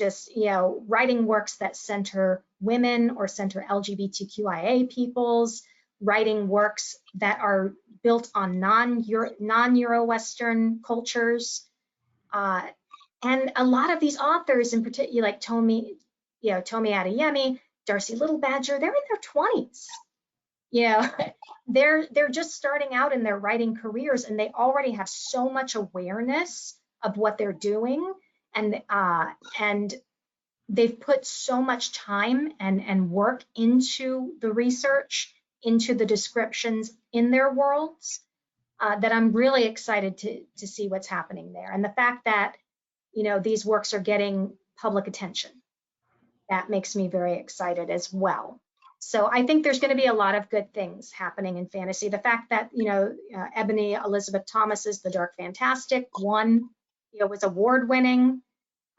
[0.00, 5.62] just you know writing works that center women or center LGBTQIA peoples,
[6.00, 11.66] writing works that are built on non-Euro non-Euro-Western cultures.
[12.32, 12.62] Uh,
[13.22, 15.98] and a lot of these authors in particular, like Tomi,
[16.40, 19.86] you know, Tomi Adeyemi, Darcie Little Badger, they're in their 20s.
[20.70, 21.10] You know,
[21.66, 25.74] they're they're just starting out in their writing careers and they already have so much
[25.74, 28.12] awareness of what they're doing
[28.54, 29.26] and uh,
[29.58, 29.94] and
[30.68, 37.30] they've put so much time and and work into the research, into the descriptions in
[37.30, 38.20] their worlds,
[38.80, 41.70] uh, that I'm really excited to to see what's happening there.
[41.70, 42.56] And the fact that
[43.12, 45.50] you know these works are getting public attention,
[46.48, 48.60] that makes me very excited as well.
[49.00, 52.10] So I think there's going to be a lot of good things happening in fantasy.
[52.10, 56.68] The fact that, you know, uh, Ebony Elizabeth Thomas's The Dark Fantastic won,
[57.12, 58.42] you know, was award winning.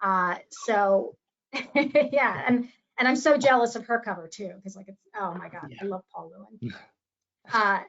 [0.02, 1.16] Uh, so
[1.76, 5.50] yeah, and and I'm so jealous of her cover too, because like it's oh my
[5.50, 5.78] god, yeah.
[5.82, 6.74] I love Paul Lewin.
[7.52, 7.80] Uh,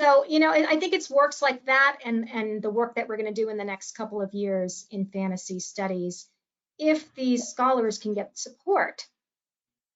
[0.00, 3.16] so you know, I think it's works like that, and and the work that we're
[3.16, 6.28] going to do in the next couple of years in fantasy studies,
[6.76, 9.06] if these scholars can get support,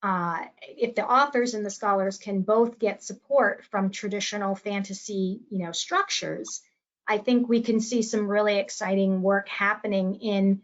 [0.03, 5.59] uh, if the authors and the scholars can both get support from traditional fantasy, you
[5.59, 6.63] know, structures,
[7.07, 10.63] I think we can see some really exciting work happening in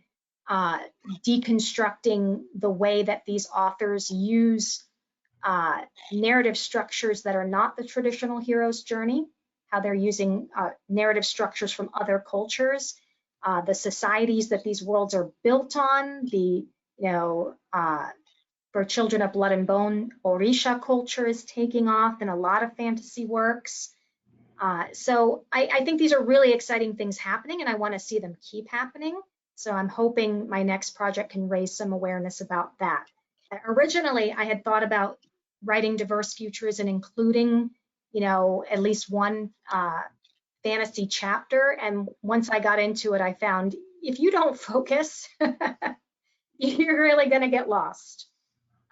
[0.48, 0.78] uh,
[1.26, 4.84] deconstructing the way that these authors use
[5.42, 5.80] uh,
[6.12, 9.26] narrative structures that are not the traditional hero's journey,
[9.66, 12.94] how they're using uh, narrative structures from other cultures,
[13.42, 16.66] uh, the societies that these worlds are built on, the,
[16.98, 17.54] you know,
[18.74, 22.74] for children of blood and bone, Orisha culture is taking off in a lot of
[22.76, 23.94] fantasy works.
[24.60, 28.18] Uh, so I, I think these are really exciting things happening and I wanna see
[28.18, 29.20] them keep happening.
[29.54, 33.06] So I'm hoping my next project can raise some awareness about that.
[33.64, 35.18] Originally, I had thought about
[35.62, 37.70] writing diverse futures and including,
[38.10, 40.00] you know, at least one uh,
[40.64, 41.78] fantasy chapter.
[41.80, 45.28] And once I got into it, I found if you don't focus,
[46.58, 48.26] you're really going to get lost.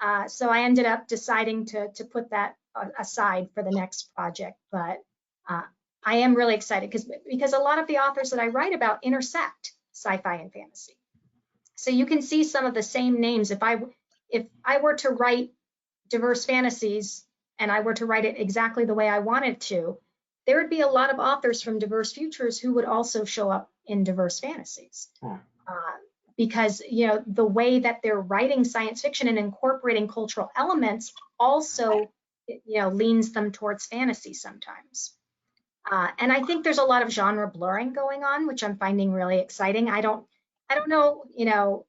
[0.03, 2.57] Uh, so I ended up deciding to, to put that
[2.99, 4.59] aside for the next project.
[4.73, 4.99] But
[5.49, 5.63] uh,
[6.05, 9.05] I am really excited because because a lot of the authors that I write about
[9.05, 10.97] intersect sci-fi and fantasy.
[11.77, 13.51] So you can see some of the same names.
[13.51, 13.77] If I
[14.29, 15.53] if I were to write
[16.09, 17.25] diverse fantasies
[17.59, 19.99] and I were to write it exactly the way I wanted to,
[20.47, 23.71] there would be a lot of authors from diverse futures who would also show up
[23.87, 25.09] in diverse fantasies.
[25.21, 25.37] Hmm.
[25.67, 25.97] Uh,
[26.45, 32.11] because you know the way that they're writing science fiction and incorporating cultural elements also
[32.49, 35.15] you know leans them towards fantasy sometimes.
[35.89, 39.13] Uh, and I think there's a lot of genre blurring going on, which I'm finding
[39.13, 39.89] really exciting.
[39.89, 40.27] I don't,
[40.69, 41.87] I don't know, you know,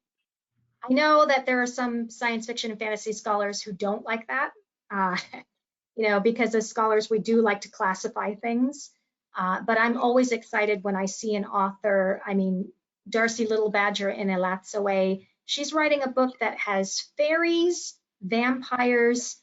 [0.88, 4.52] I know that there are some science fiction and fantasy scholars who don't like that,
[4.92, 5.18] uh,
[5.96, 8.92] you know, because as scholars we do like to classify things.
[9.36, 12.22] Uh, but I'm always excited when I see an author.
[12.26, 12.72] I mean,
[13.10, 19.38] Darcie Little Badger in Elatsoe, she's writing a book that has fairies, vampires,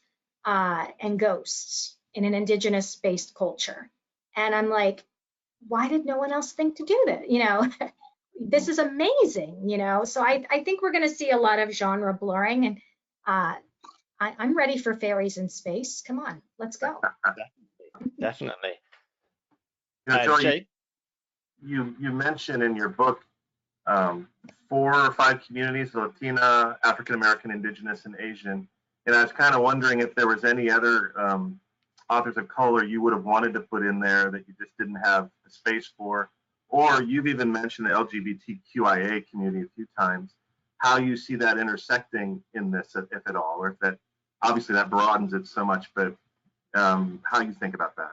[0.45, 3.91] uh, and ghosts in an indigenous-based culture.
[4.37, 5.05] And I'm like,
[5.69, 7.31] why did no one else think to do that?
[7.31, 7.69] You know,
[8.41, 10.05] this is amazing, you know?
[10.05, 12.79] So I, I think we're going to see a lot of genre blurring and
[13.27, 13.55] uh,
[14.19, 16.03] I, am ready for fairies in space.
[16.07, 17.01] Come on, let's go.
[18.21, 18.73] Definitely.
[20.09, 20.53] You, know, uh,
[21.63, 23.21] you, you mentioned in your book
[23.87, 24.29] um,
[24.69, 28.69] four or five communities, Latina, African American, Indigenous, and Asian.
[29.07, 31.59] And I was kind of wondering if there was any other um,
[32.09, 34.97] authors of color you would have wanted to put in there that you just didn't
[34.97, 36.31] have the space for,
[36.69, 40.35] or you've even mentioned the LGBTQIA community a few times,
[40.79, 43.99] how you see that intersecting in this, if, at all, or if that,
[44.43, 46.15] obviously that broadens it so much, but
[46.75, 48.13] um, how you think about that.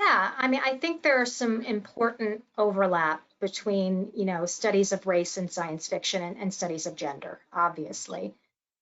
[0.00, 5.06] Yeah, I mean, I think there are some important overlap between, you know, studies of
[5.06, 8.34] race and science fiction and, and studies of gender, obviously.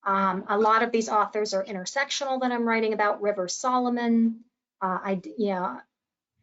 [0.05, 3.23] Um, a lot of these authors are intersectional that I'm writing about.
[3.23, 4.41] River Solomon,
[4.81, 5.79] uh, I, you know,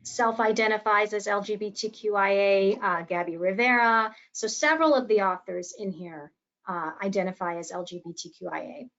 [0.04, 4.16] self-identifies as LGBTQIA, uh, Gabby Rivera.
[4.34, 6.32] So several of the authors in here
[6.68, 8.90] uh, identify as LGBTQIA.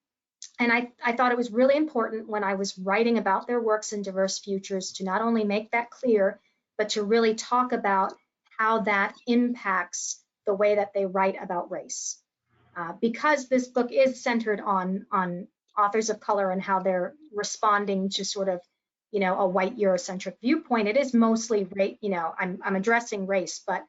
[0.58, 3.92] And I, I thought it was really important when I was writing about their works
[3.92, 6.40] in diverse futures to not only make that clear,
[6.78, 8.14] but to really talk about
[8.58, 12.18] how that impacts the way that they write about race.
[12.76, 18.08] Uh, because this book is centered on on authors of color and how they're responding
[18.10, 18.60] to sort of
[19.10, 20.88] you know a white Eurocentric viewpoint.
[20.88, 21.98] It is mostly rate.
[22.00, 23.84] You know, I'm I'm addressing race, but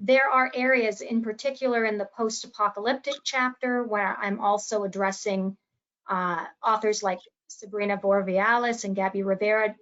[0.00, 5.56] there are areas in particular in the post-apocalyptic chapter where I'm also addressing
[6.08, 9.74] uh, authors like Sabrina Vourvoulias and Gabby Rivera.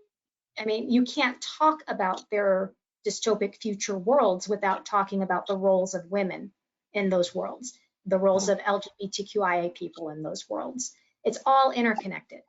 [0.59, 2.73] I mean, you can't talk about their
[3.07, 6.53] dystopic future worlds without talking about the roles of women
[6.93, 10.93] in those worlds the roles of LGBTQIA people in those worlds.
[11.25, 12.41] It's all interconnected.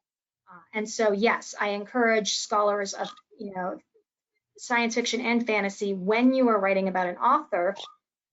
[0.52, 3.78] Uh, and so, yes, I encourage scholars of, you know,
[4.58, 7.76] science fiction and fantasy when you are writing about an author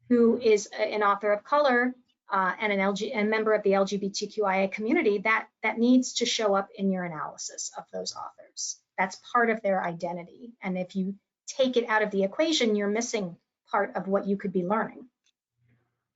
[0.08, 1.94] who is an author of color
[2.30, 6.54] uh, and an LG, a member of the LGBTQIA community, that that needs to show
[6.54, 8.78] up in your analysis of those authors.
[8.98, 10.52] That's part of their identity.
[10.62, 11.14] And if you
[11.56, 13.36] take it out of the equation, you're missing
[13.70, 15.08] part of what you could be learning.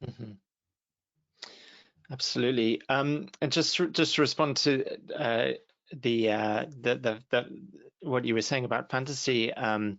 [0.05, 0.37] Mm -hmm.
[2.11, 2.81] Absolutely.
[2.89, 4.71] Um, and just just to respond to
[5.15, 5.53] uh,
[6.03, 7.41] the, uh, the, the the
[8.01, 9.99] what you were saying about fantasy, um,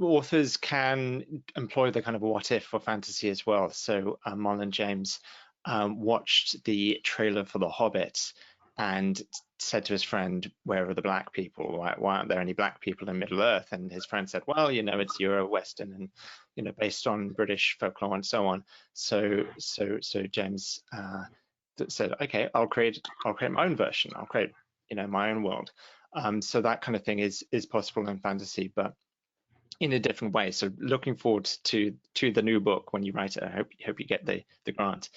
[0.00, 3.70] authors can employ the kind of what if for fantasy as well.
[3.70, 5.20] So uh, Marlon James
[5.64, 8.32] um, watched the trailer for The Hobbit
[8.78, 9.20] and
[9.58, 11.78] said to his friend, "Where are the black people?
[11.78, 14.70] Why, why, aren't there any black people in Middle Earth?" And his friend said, "Well,
[14.70, 16.08] you know, it's Euro-Western and
[16.56, 21.24] you know, based on British folklore and so on." So, so, so James uh,
[21.88, 24.12] said, "Okay, I'll create, I'll create my own version.
[24.16, 24.52] I'll create,
[24.90, 25.72] you know, my own world."
[26.14, 28.94] Um, so that kind of thing is is possible in fantasy, but
[29.80, 30.50] in a different way.
[30.50, 33.42] So looking forward to to the new book when you write it.
[33.42, 35.10] I hope hope you get the the grant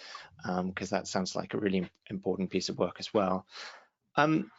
[0.43, 3.45] because um, that sounds like a really important piece of work as well.
[4.15, 4.51] Um,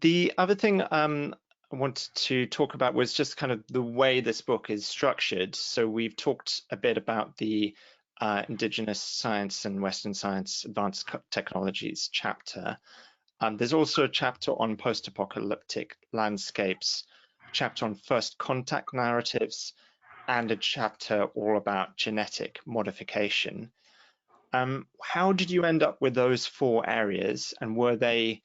[0.00, 1.34] the other thing um,
[1.72, 5.54] I wanted to talk about was just kind of the way this book is structured.
[5.54, 7.74] So we've talked a bit about the
[8.20, 12.78] uh, Indigenous Science and Western Science Advanced Technologies chapter.
[13.40, 17.04] Um, there's also a chapter on post-apocalyptic landscapes
[17.52, 19.72] chapter on first contact narratives,
[20.26, 23.70] and a chapter all about genetic modification.
[24.52, 28.42] Um, how did you end up with those four areas, and were they,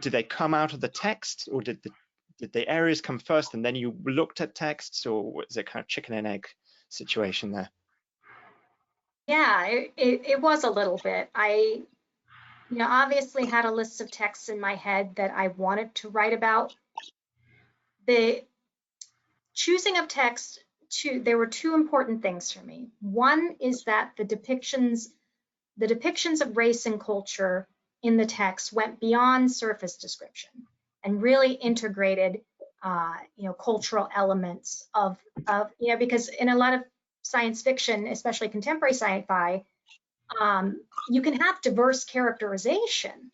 [0.00, 1.90] did they come out of the text, or did the
[2.38, 5.82] did the areas come first and then you looked at texts, or was it kind
[5.82, 6.46] of chicken and egg
[6.88, 7.70] situation there?
[9.26, 11.28] Yeah, it, it, it was a little bit.
[11.34, 11.82] I,
[12.70, 16.08] you know, obviously had a list of texts in my head that I wanted to
[16.08, 16.74] write about,
[18.06, 18.42] the
[19.54, 24.24] choosing of text two there were two important things for me one is that the
[24.24, 25.08] depictions
[25.76, 27.68] the depictions of race and culture
[28.02, 30.50] in the text went beyond surface description
[31.04, 32.40] and really integrated
[32.82, 36.82] uh, you know cultural elements of of you know because in a lot of
[37.22, 39.62] science fiction especially contemporary sci-fi
[40.40, 43.30] um, you can have diverse characterization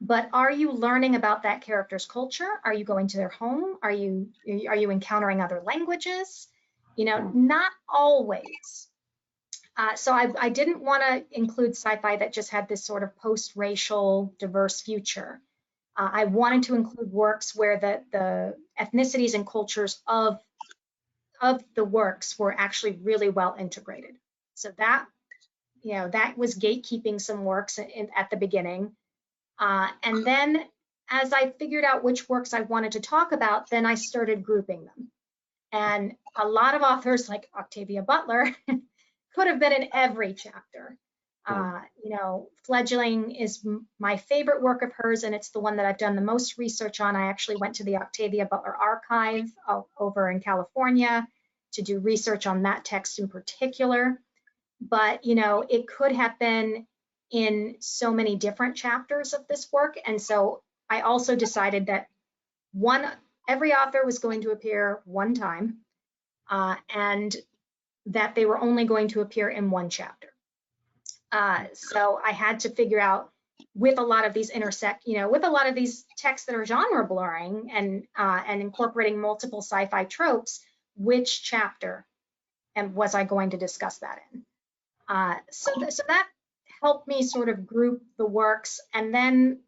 [0.00, 2.48] but are you learning about that character's culture?
[2.64, 3.78] Are you going to their home?
[3.82, 4.28] Are you
[4.68, 6.48] are you encountering other languages?
[6.96, 8.88] You know not always
[9.78, 13.16] uh, so I, I didn't want to include sci-fi that just had this sort of
[13.16, 15.40] post-racial diverse future.
[15.96, 20.40] Uh, i wanted to include works where the the ethnicities and cultures of
[21.40, 24.16] of the works were actually really well integrated.
[24.54, 25.06] So that
[25.82, 28.96] you know that was gatekeeping some works in, at the beginning.
[29.60, 30.64] Uh, and then
[31.10, 34.84] as I figured out which works I wanted to talk about, then I started grouping
[34.84, 35.10] them.
[35.72, 38.54] And a lot of authors like Octavia Butler
[39.38, 40.98] could have been in every chapter.
[41.46, 43.64] Uh, you know, Fledgling is
[43.98, 47.00] my favorite work of hers, and it's the one that I've done the most research
[47.00, 47.14] on.
[47.14, 51.26] I actually went to the Octavia Butler Archive uh, over in California
[51.74, 54.20] to do research on that text in particular.
[54.80, 56.86] But, you know, it could have been
[57.30, 59.96] in so many different chapters of this work.
[60.04, 62.08] And so I also decided that
[62.72, 63.08] one,
[63.48, 65.78] every author was going to appear one time
[66.50, 67.34] uh, and
[68.08, 70.28] that they were only going to appear in one chapter.
[71.30, 73.30] Uh, so I had to figure out
[73.74, 76.56] with a lot of these intersect, you know, with a lot of these texts that
[76.56, 80.60] are genre blurring and uh, and incorporating multiple sci-fi tropes,
[80.96, 82.06] which chapter
[82.74, 84.44] and was I going to discuss that in?
[85.08, 86.28] Uh, so, th so that
[86.82, 88.80] helped me sort of group the works.
[88.94, 89.60] And then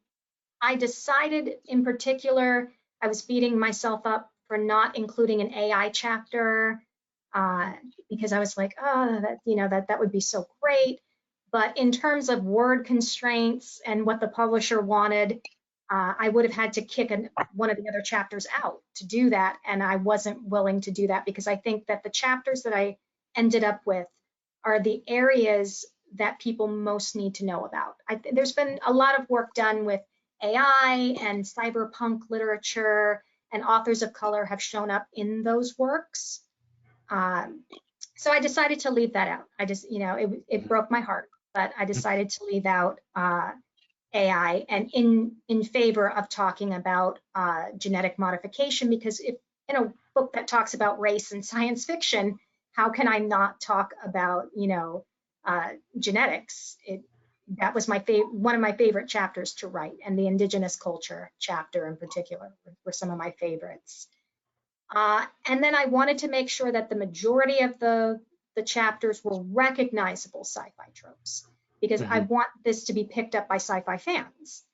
[0.63, 2.73] I decided in particular,
[3.03, 6.83] I was beating myself up for not including an AI chapter
[7.35, 7.73] uh,
[8.09, 11.01] because I was like, oh, that, you know, that, that would be so great.
[11.53, 15.41] But in terms of word constraints and what the publisher wanted,
[15.91, 19.07] uh, I would have had to kick an, one of the other chapters out to
[19.07, 19.59] do that.
[19.67, 22.99] And I wasn't willing to do that because I think that the chapters that I
[23.37, 24.07] ended up with
[24.65, 27.97] are the areas that people most need to know about.
[28.09, 30.01] I, there's been a lot of work done with
[30.43, 33.23] AI and cyberpunk literature,
[33.53, 36.41] and authors of color have shown up in those works.
[37.11, 37.65] Um,
[38.17, 39.45] so I decided to leave that out.
[39.59, 43.01] I just, you know, it, it broke my heart, but I decided to leave out
[43.15, 43.51] uh,
[44.13, 49.37] AI and in in favor of talking about uh, genetic modification because if
[49.69, 52.39] in a book that talks about race and science fiction,
[52.73, 55.05] how can I not talk about, you know,
[55.45, 56.77] uh, genetics.
[56.87, 57.03] It,
[57.59, 61.31] that was my favorite, one of my favorite chapters to write, and the indigenous culture
[61.39, 64.07] chapter in particular were, were some of my favorites.
[64.93, 68.21] Uh, and then I wanted to make sure that the majority of the,
[68.57, 71.47] the chapters were recognizable sci-fi tropes
[71.81, 72.13] because mm-hmm.
[72.13, 74.65] I want this to be picked up by sci-fi fans.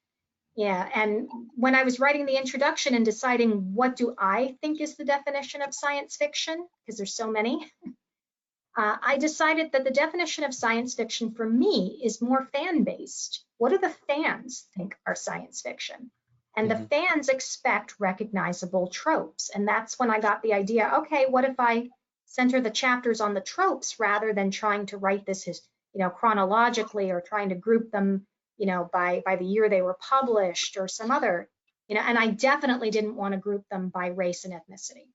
[0.56, 4.96] Yeah, and when I was writing the introduction and deciding what do I think is
[4.96, 7.70] the definition of science fiction, because there's so many,
[8.76, 13.44] uh, I decided that the definition of science fiction for me is more fan-based.
[13.58, 16.10] What do the fans think are science fiction?
[16.56, 16.82] And mm-hmm.
[16.82, 19.50] the fans expect recognizable tropes.
[19.54, 21.90] And that's when I got the idea, okay, what if I
[22.24, 27.10] center the chapters on the tropes rather than trying to write this, you know, chronologically
[27.10, 28.26] or trying to group them,
[28.56, 31.48] you know, by, by the year they were published or some other,
[31.88, 35.06] you know, and I definitely didn't want to group them by race and ethnicity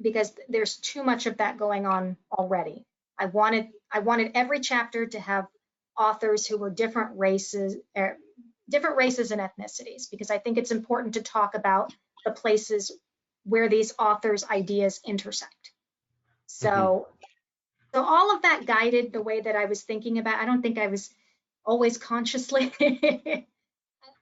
[0.00, 2.86] because there's too much of that going on already.
[3.18, 5.46] I wanted I wanted every chapter to have
[5.98, 8.16] authors who were different races, er,
[8.70, 11.92] different races and ethnicities, because I think it's important to talk about
[12.24, 12.92] the places
[13.44, 15.72] where these authors' ideas intersect.
[16.46, 17.94] So, mm-hmm.
[17.94, 20.40] so all of that guided the way that I was thinking about.
[20.40, 21.10] I don't think I was
[21.64, 22.72] always consciously.
[22.80, 23.44] I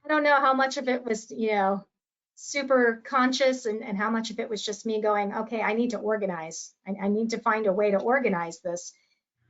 [0.08, 1.84] don't know how much of it was, you know,
[2.34, 5.90] super conscious and, and how much of it was just me going, okay, I need
[5.90, 6.72] to organize.
[6.86, 8.92] I, I need to find a way to organize this.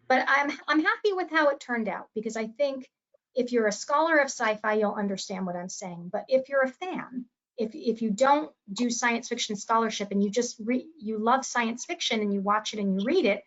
[0.09, 2.88] But I'm I'm happy with how it turned out because I think
[3.35, 6.11] if you're a scholar of sci-fi, you'll understand what I'm saying.
[6.12, 7.26] But if you're a fan,
[7.57, 11.85] if if you don't do science fiction scholarship and you just re, you love science
[11.85, 13.43] fiction and you watch it and you read it,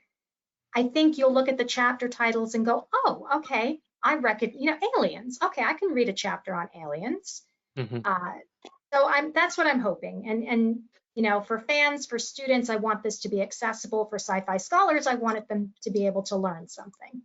[0.76, 4.72] I think you'll look at the chapter titles and go, oh, okay, I reckon, you
[4.72, 5.40] know, aliens.
[5.42, 7.44] Okay, I can read a chapter on aliens.
[7.78, 8.00] Mm-hmm.
[8.04, 8.34] Uh,
[8.94, 10.28] so I'm that's what I'm hoping.
[10.28, 10.80] And and
[11.16, 14.06] you know, for fans, for students, I want this to be accessible.
[14.06, 17.22] For sci-fi scholars, I wanted them to be able to learn something.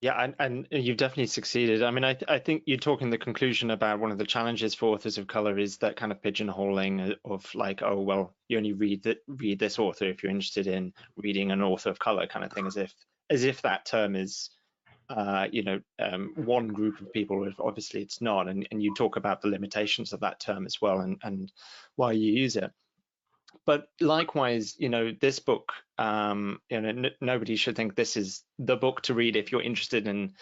[0.00, 1.82] Yeah, and, and you've definitely succeeded.
[1.82, 4.94] I mean, I, I think you're talking the conclusion about one of the challenges for
[4.94, 9.02] authors of color is that kind of pigeonholing of like, oh well, you only read
[9.02, 12.52] that read this author if you're interested in reading an author of color kind of
[12.52, 12.94] thing, as if
[13.28, 14.48] as if that term is,
[15.10, 17.46] uh, you know, um, one group of people.
[17.58, 18.48] Obviously, it's not.
[18.48, 21.52] And and you talk about the limitations of that term as well, and and
[21.96, 22.70] why you use it
[23.66, 28.76] but likewise, you know, this book, um, you know, nobody should think this is the
[28.76, 30.34] book to read if you're interested in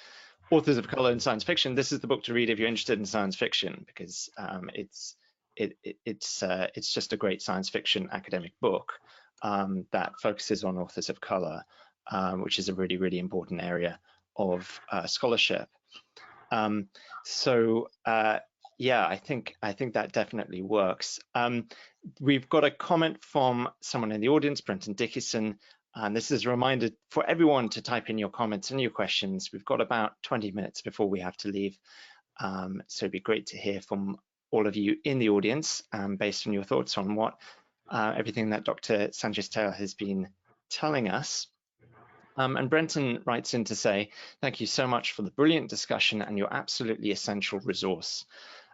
[0.51, 1.75] authors of color and science fiction.
[1.75, 5.17] This is the book to read if you're interested in science fiction because um, it's
[5.57, 8.93] it, it, it's uh, it's just a great science fiction academic book
[9.43, 11.65] um, that focuses on authors of color,
[12.11, 13.99] um, which is a really really important area
[14.37, 15.69] of uh, scholarship.
[16.51, 16.89] Um,
[17.25, 18.39] so uh,
[18.79, 21.19] yeah, I think I think that definitely works.
[21.35, 21.67] Um,
[22.21, 25.59] we've got a comment from someone in the audience, Brenton Dickinson,
[25.95, 29.51] and this is a reminder for everyone to type in your comments and your questions.
[29.53, 31.77] We've got about 20 minutes before we have to leave,
[32.39, 34.17] um, so it'd be great to hear from
[34.53, 37.35] all of you in the audience um, based on your thoughts on what
[37.91, 39.11] uh, everything that Dr.
[39.13, 40.29] Sanchez Taylor has been
[40.71, 41.49] telling us.
[42.37, 44.11] Um, and Brenton writes in to say,
[44.41, 48.25] thank you so much for the brilliant discussion and your absolutely essential resource.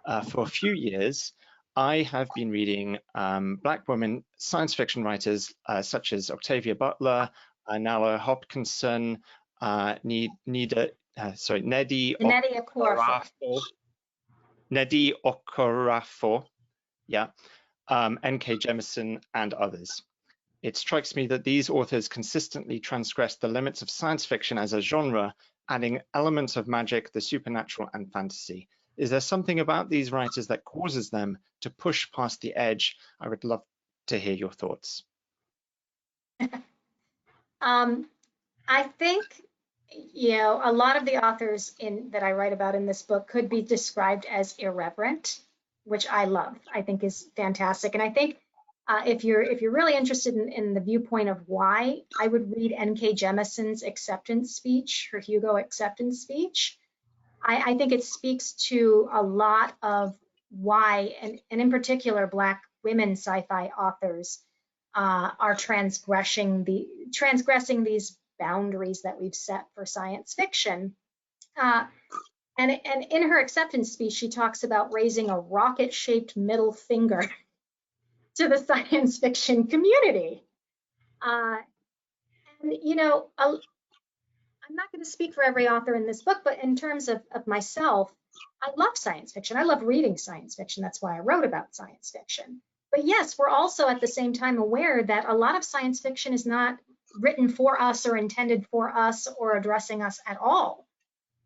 [0.06, 1.32] Uh, for a few years,
[1.76, 7.30] I have been reading um, Black women science fiction writers uh, such as Octavia Butler,
[7.66, 9.18] uh, Nalo Hopkinson,
[9.60, 13.60] uh, Nida, uh, sorry, Nnedi Okorafor.
[14.70, 16.44] Nnedi Okorafor,
[17.06, 17.28] yeah,
[17.88, 18.56] um, N.K.
[18.58, 20.02] Jemisin, and others.
[20.62, 24.80] It strikes me that these authors consistently transgress the limits of science fiction as a
[24.80, 25.34] genre,
[25.68, 28.68] adding elements of magic, the supernatural, and fantasy.
[28.96, 32.96] Is there something about these writers that causes them to push past the edge?
[33.20, 33.62] I would love
[34.06, 35.04] to hear your thoughts.
[37.60, 38.06] um,
[38.68, 39.24] I think
[40.12, 43.28] you know a lot of the authors in that I write about in this book
[43.28, 45.40] could be described as irreverent,
[45.84, 46.56] which I love.
[46.72, 48.38] I think is fantastic, and I think
[48.86, 52.54] uh, if you're if you're really interested in, in, the viewpoint of why, I would
[52.54, 53.14] read N.K.
[53.14, 56.78] Jemisin's acceptance speech, her Hugo acceptance speech.
[57.44, 60.14] I, I think it speaks to a lot of
[60.50, 64.40] why, and, and in particular, Black women sci-fi authors
[64.94, 70.94] uh, are transgressing the transgressing these boundaries that we've set for science fiction.
[71.60, 71.84] Uh,
[72.58, 77.28] and, and in her acceptance speech, she talks about raising a rocket-shaped middle finger
[78.36, 80.44] to the science fiction community.
[81.20, 81.56] Uh,
[82.62, 83.54] and you know, a,
[84.68, 87.22] I'm not going to speak for every author in this book, but in terms of,
[87.32, 88.12] of myself,
[88.62, 89.56] I love science fiction.
[89.56, 90.82] I love reading science fiction.
[90.82, 92.62] That's why I wrote about science fiction.
[92.90, 96.32] But yes, we're also at the same time aware that a lot of science fiction
[96.32, 96.78] is not
[97.20, 100.86] written for us or intended for us or addressing us at all.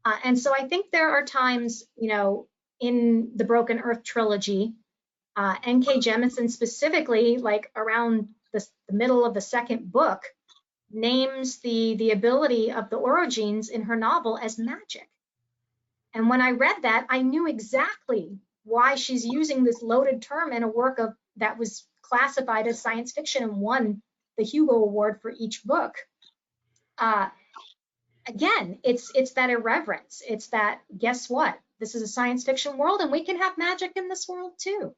[0.05, 2.47] Uh, and so I think there are times, you know,
[2.81, 4.75] in the Broken Earth trilogy,
[5.37, 5.99] uh, N.K.
[5.99, 10.23] Jemisin specifically, like around the, the middle of the second book,
[10.91, 15.09] names the, the ability of the orogenes in her novel as magic.
[16.15, 20.63] And when I read that, I knew exactly why she's using this loaded term in
[20.63, 24.03] a work of that was classified as science fiction and won
[24.39, 25.95] the Hugo Award for each book.
[26.99, 27.29] uh,
[28.27, 30.23] again, it's it's that irreverence.
[30.29, 31.59] It's that guess what?
[31.81, 34.95] This is a science fiction world, and we can have magic in this world too.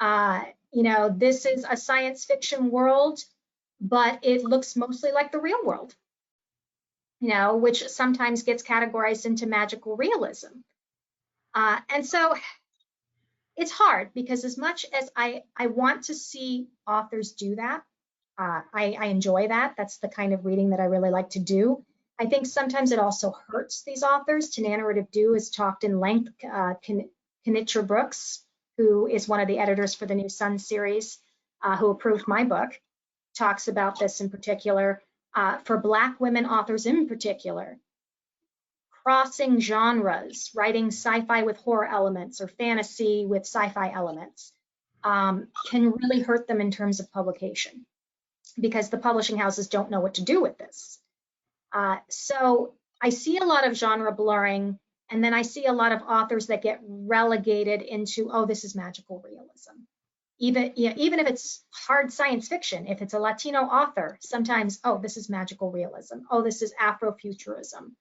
[0.00, 0.42] Uh,
[0.72, 3.20] you know, this is a science fiction world,
[3.80, 5.94] but it looks mostly like the real world.
[7.20, 10.48] You know, which sometimes gets categorized into magical realism.
[11.54, 12.34] Uh, and so
[13.56, 17.82] it's hard because as much as I, I want to see authors do that,
[18.38, 19.74] uh, I, I enjoy that.
[19.78, 21.82] That's the kind of reading that I really like to do.
[22.18, 24.50] I think sometimes it also hurts these authors.
[24.50, 26.32] Tananarive Due has talked in length.
[26.44, 26.74] Uh,
[27.46, 28.42] Kinitra Brooks,
[28.76, 31.18] who is one of the editors for the New Sun series,
[31.62, 32.78] uh, who approved my book,
[33.36, 35.02] talks about this in particular.
[35.34, 37.78] Uh, for Black women authors in particular,
[38.90, 44.52] crossing genres, writing sci-fi with horror elements or fantasy with sci-fi elements,
[45.04, 47.86] um, can really hurt them in terms of publication
[48.58, 50.98] because the publishing houses don't know what to do with this.
[51.72, 54.78] Uh, so I see a lot of genre blurring,
[55.10, 58.74] and then I see a lot of authors that get relegated into, oh, this is
[58.74, 59.82] magical realism.
[60.38, 65.16] Even, even if it's hard science fiction, if it's a Latino author, sometimes, oh, this
[65.16, 66.18] is magical realism.
[66.30, 67.92] Oh, this is Afrofuturism.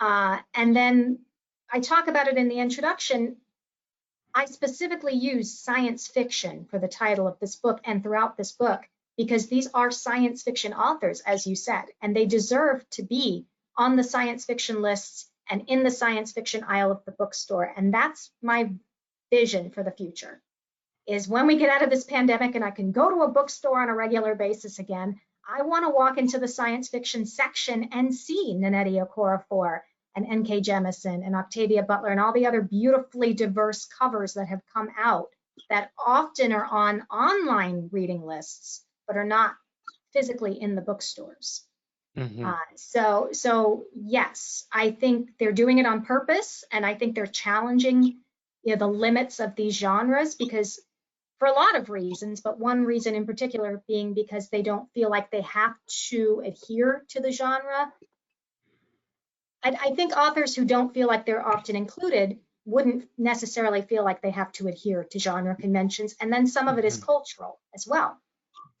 [0.00, 1.20] Uh, and then
[1.70, 3.36] I talk about it in the introduction.
[4.34, 8.82] I specifically use science fiction for the title of this book and throughout this book
[9.16, 13.46] because these are science fiction authors, as you said, and they deserve to be
[13.76, 17.72] on the science fiction lists and in the science fiction aisle of the bookstore.
[17.76, 18.70] And that's my
[19.30, 20.42] vision for the future
[21.06, 23.80] is when we get out of this pandemic and I can go to a bookstore
[23.80, 28.14] on a regular basis again, I want to walk into the science fiction section and
[28.14, 29.80] see Nnedi Okorafor
[30.16, 30.60] and N.K.
[30.62, 35.28] Jemisin and Octavia Butler and all the other beautifully diverse covers that have come out
[35.70, 39.54] that often are on online reading lists but are not
[40.12, 41.62] physically in the bookstores.
[42.16, 42.46] Mm-hmm.
[42.46, 47.26] Uh, so, so yes, I think they're doing it on purpose, and I think they're
[47.26, 48.20] challenging,
[48.62, 50.80] you know, the limits of these genres because,
[51.38, 55.10] for a lot of reasons, but one reason in particular being because they don't feel
[55.10, 55.74] like they have
[56.08, 57.92] to adhere to the genre.
[59.62, 64.22] I, I think authors who don't feel like they're often included wouldn't necessarily feel like
[64.22, 67.06] they have to adhere to genre conventions, and then some of it is mm-hmm.
[67.06, 68.18] cultural as well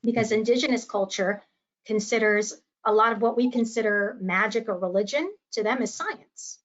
[0.02, 1.42] because indigenous culture
[1.84, 2.54] considers
[2.84, 6.58] a lot of what we consider magic or religion to them is science.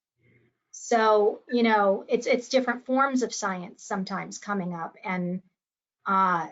[0.72, 4.96] So, you know, it's it's different forms of science sometimes coming up.
[5.04, 5.42] And
[6.06, 6.48] uh,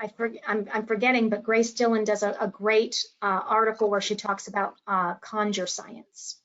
[0.00, 0.10] I,
[0.46, 4.74] I'm forgetting, but Grace Dillon does a, a great uh, article where she talks about
[4.86, 6.38] uh, conjure science.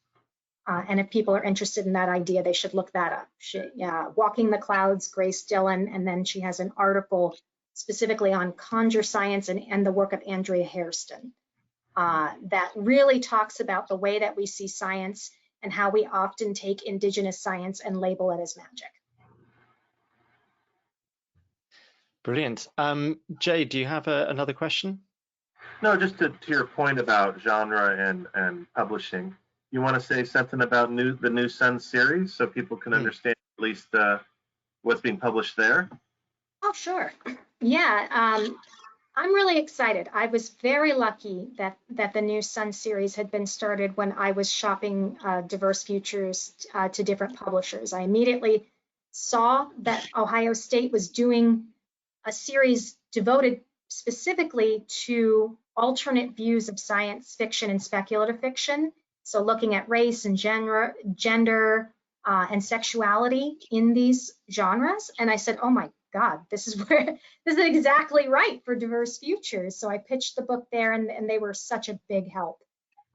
[0.66, 3.30] Uh, and if people are interested in that idea, they should look that up.
[3.38, 7.38] She, yeah, Walking the Clouds, Grace Dillon, and then she has an article
[7.74, 11.32] specifically on conjure science and, and the work of Andrea Hairston
[11.96, 15.32] uh, that really talks about the way that we see science
[15.64, 18.92] and how we often take indigenous science and label it as magic.
[22.28, 22.68] Brilliant.
[22.78, 25.00] Um, Jay, do you have a, another question?
[25.82, 29.34] No, just to, to, your point about genre and, and publishing,
[29.72, 32.98] you want to say something about new the New Sun series so people can mm.
[32.98, 34.20] understand at least uh,
[34.82, 35.90] what's being published there?
[36.64, 37.14] Oh, sure.
[37.62, 38.60] Yeah, um,
[39.16, 40.10] I'm really excited.
[40.14, 44.32] I was very lucky that that the new Sun series had been started when I
[44.32, 47.94] was shopping uh, diverse futures uh, to different publishers.
[47.94, 48.68] I immediately
[49.12, 51.68] saw that Ohio State was doing
[52.28, 58.92] a series devoted specifically to alternate views of science fiction and speculative fiction.
[59.24, 61.94] So looking at race and gender, gender
[62.26, 65.10] uh, and sexuality in these genres.
[65.18, 69.18] And I said, oh my God, this is where this is exactly right for diverse
[69.18, 69.78] futures.
[69.78, 72.60] So I pitched the book there, and, and they were such a big help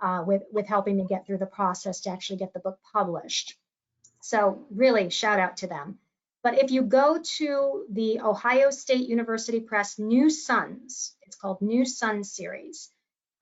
[0.00, 3.56] uh, with with helping me get through the process to actually get the book published.
[4.22, 5.98] So really, shout out to them.
[6.42, 11.84] But if you go to the Ohio State University Press New Suns, it's called New
[11.84, 12.90] Sun series.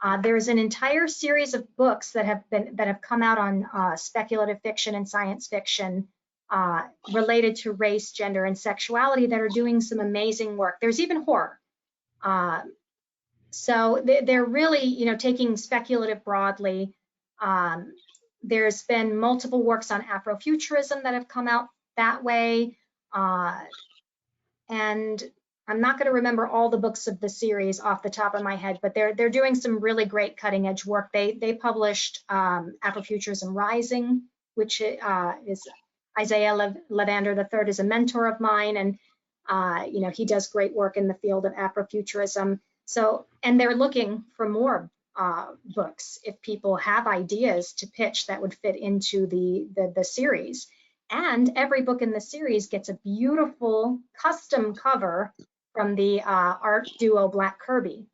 [0.03, 3.67] Uh, there's an entire series of books that have been that have come out on
[3.73, 6.09] uh, speculative fiction and science fiction
[6.51, 6.83] uh,
[7.13, 10.77] related to race, gender, and sexuality that are doing some amazing work.
[10.81, 11.59] There's even horror.
[12.23, 12.63] Uh,
[13.51, 16.95] so they're really, you know, taking speculative broadly.
[17.41, 17.93] Um,
[18.43, 22.77] there's been multiple works on Afrofuturism that have come out that way.
[23.13, 23.59] Uh,
[24.69, 25.23] and
[25.67, 28.43] I'm not going to remember all the books of the series off the top of
[28.43, 31.11] my head, but they're they're doing some really great cutting edge work.
[31.13, 34.23] They they published um, Afrofuturism Rising,
[34.55, 35.63] which uh, is
[36.21, 38.99] Isiah Lavender III is a mentor of mine, and
[39.49, 42.59] uh, you know he does great work in the field of Afrofuturism.
[42.87, 48.43] So, and they're looking for more uh, books if people have ideas to pitch that
[48.43, 50.67] would fit into the, the, the series.
[51.11, 55.35] And every book in the series gets a beautiful custom cover
[55.73, 58.07] from the uh, art duo Black Kirby,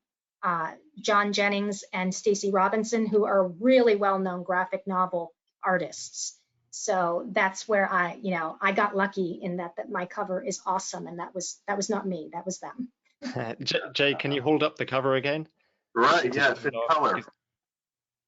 [0.42, 6.38] uh, John Jennings and Stacey Robinson, who are really well-known graphic novel artists.
[6.70, 10.60] So that's where I, you know, I got lucky in that that my cover is
[10.66, 13.56] awesome, and that was that was not me, that was them.
[13.94, 15.48] Jay, can you hold up the cover again?
[15.94, 16.34] Right.
[16.34, 17.22] Yes, in color.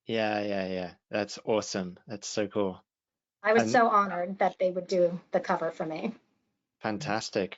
[0.06, 0.90] Yeah, yeah, yeah.
[1.10, 1.98] That's awesome.
[2.06, 2.82] That's so cool.
[3.43, 6.14] I was and, so honored that they would do the cover for me.
[6.80, 7.57] Fantastic.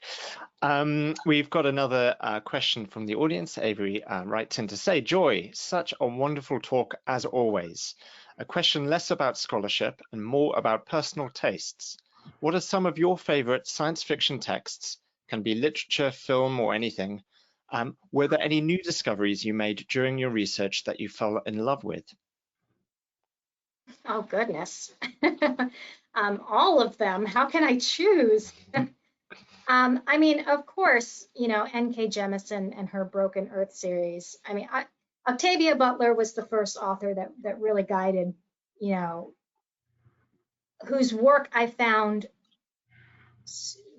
[0.62, 3.58] Um, we've got another uh, question from the audience.
[3.58, 7.94] Avery uh, writes in to say, Joy, such a wonderful talk as always.
[8.38, 11.98] A question less about scholarship and more about personal tastes.
[12.40, 14.98] What are some of your favorite science fiction texts?
[15.28, 17.22] Can be literature, film, or anything.
[17.70, 21.58] Um, were there any new discoveries you made during your research that you fell in
[21.58, 22.04] love with?
[24.06, 24.92] Oh, goodness.
[26.14, 27.26] um, all of them.
[27.26, 28.52] How can I choose?
[29.68, 32.08] um, I mean, of course, you know, N.K.
[32.08, 34.36] Jemisin and her Broken Earth series.
[34.46, 34.86] I mean, I,
[35.28, 38.34] Octavia Butler was the first author that, that really guided,
[38.80, 39.34] you know,
[40.86, 42.26] whose work I found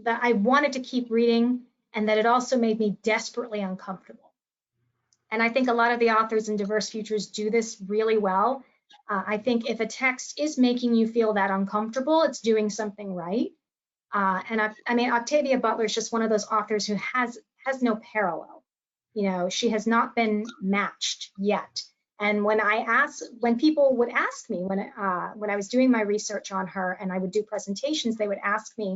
[0.04, 1.62] that I wanted to keep reading
[1.94, 4.32] and that it also made me desperately uncomfortable.
[5.30, 8.64] And I think a lot of the authors in Diverse Futures do this really well.
[9.10, 13.14] Uh, I think if a text is making you feel that uncomfortable, it's doing something
[13.14, 13.52] right.
[14.14, 17.38] Uh, and I, I, mean, Octavia Butler is just one of those authors who has
[17.66, 18.64] has no parallel.
[19.14, 21.84] You know, she has not been matched yet.
[22.20, 25.92] And when I ask, when people would ask me, when uh, when I was doing
[25.92, 28.96] my research on her, and I would do presentations, they would ask me,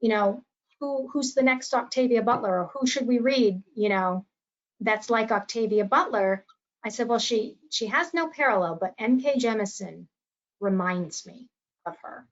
[0.00, 0.42] you know,
[0.80, 3.62] who who's the next Octavia Butler, or who should we read?
[3.74, 4.26] You know,
[4.80, 6.44] that's like Octavia Butler.
[6.86, 9.38] I said, well, she she has no parallel, but N.K.
[9.38, 10.06] Jemisin
[10.60, 11.48] reminds me
[11.84, 12.28] of her.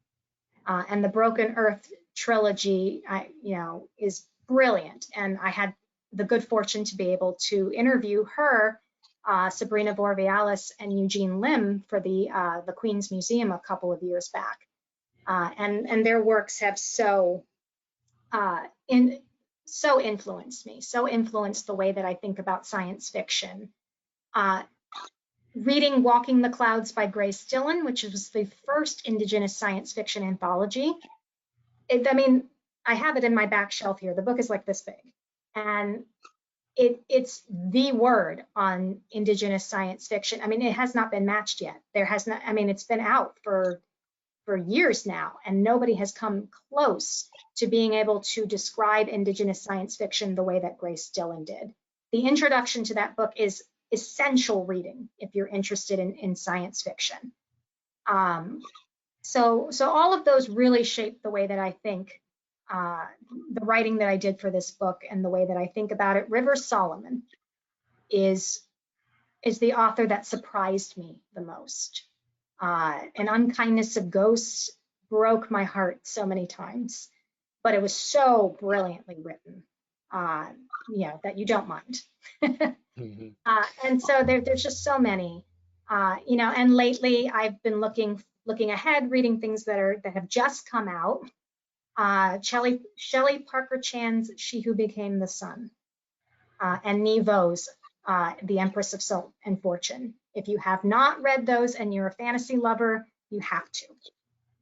[0.64, 5.06] Uh, and the Broken Earth trilogy, I, you know, is brilliant.
[5.16, 5.74] And I had
[6.12, 8.80] the good fortune to be able to interview her,
[9.28, 14.04] uh, Sabrina Vourvoulias and Eugene Lim for the uh, the Queen's Museum a couple of
[14.04, 14.60] years back.
[15.26, 17.42] Uh, and and their works have so
[18.30, 19.20] uh, in
[19.64, 23.72] so influenced me, so influenced the way that I think about science fiction
[24.34, 24.62] uh,
[25.54, 30.92] reading Walking the Clouds by Grace Dillon, which was the first Indigenous science fiction anthology.
[31.88, 32.44] It, I mean,
[32.84, 34.14] I have it in my back shelf here.
[34.14, 34.94] The book is like this big.
[35.54, 36.04] And
[36.76, 40.40] it, it's the word on Indigenous science fiction.
[40.42, 41.80] I mean, it has not been matched yet.
[41.94, 43.80] There has not, I mean, it's been out for
[44.44, 49.96] for years now, and nobody has come close to being able to describe Indigenous science
[49.96, 51.72] fiction the way that Grace Dillon did.
[52.12, 53.62] The introduction to that book is
[53.94, 57.32] essential reading if you're interested in, in science fiction.
[58.06, 58.60] Um,
[59.22, 62.20] so, so all of those really shaped the way that I think
[62.70, 63.06] uh,
[63.52, 66.16] the writing that I did for this book and the way that I think about
[66.16, 66.30] it.
[66.30, 67.22] River Solomon
[68.10, 68.60] is
[69.42, 72.04] is the author that surprised me the most.
[72.60, 74.70] Uh, An Unkindness of Ghosts
[75.10, 77.08] broke my heart so many times,
[77.62, 79.62] but it was so brilliantly written,
[80.10, 80.46] uh,
[80.88, 82.00] you know, that you don't mind.
[82.98, 83.28] Mm-hmm.
[83.44, 85.44] Uh, and so there, there's just so many,
[85.90, 86.52] uh, you know.
[86.54, 90.88] And lately, I've been looking looking ahead, reading things that are that have just come
[90.88, 91.22] out.
[91.96, 95.70] Uh, Shelley Shelley Parker Chan's She Who Became the Sun,
[96.60, 97.68] uh, and Nghi Vo's
[98.06, 100.14] uh, The Empress of Salt and Fortune.
[100.34, 103.86] If you have not read those and you're a fantasy lover, you have to.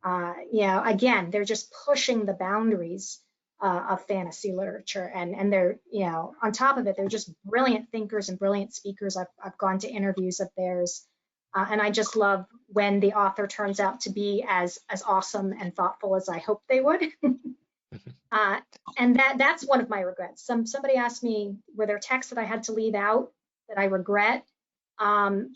[0.05, 3.21] Uh, you know, again, they're just pushing the boundaries
[3.63, 5.11] uh, of fantasy literature.
[5.15, 8.75] And, and they're, you know, on top of it, they're just brilliant thinkers and brilliant
[8.75, 9.17] speakers.
[9.17, 11.07] I've, I've gone to interviews of theirs.
[11.55, 15.53] Uh, and I just love when the author turns out to be as, as awesome
[15.53, 17.03] and thoughtful as I hope they would.
[18.33, 18.61] uh,
[18.99, 20.45] and that, that's one of my regrets.
[20.45, 23.31] Some, somebody asked me, were there texts that I had to leave out
[23.69, 24.45] that I regret?
[24.99, 25.53] Um,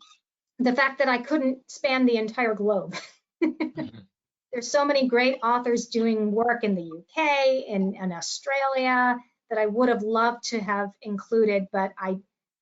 [0.59, 2.95] the fact that I couldn't span the entire globe.
[4.57, 9.19] There's so many great authors doing work in the UK and in, in Australia
[9.51, 12.17] that I would have loved to have included, but I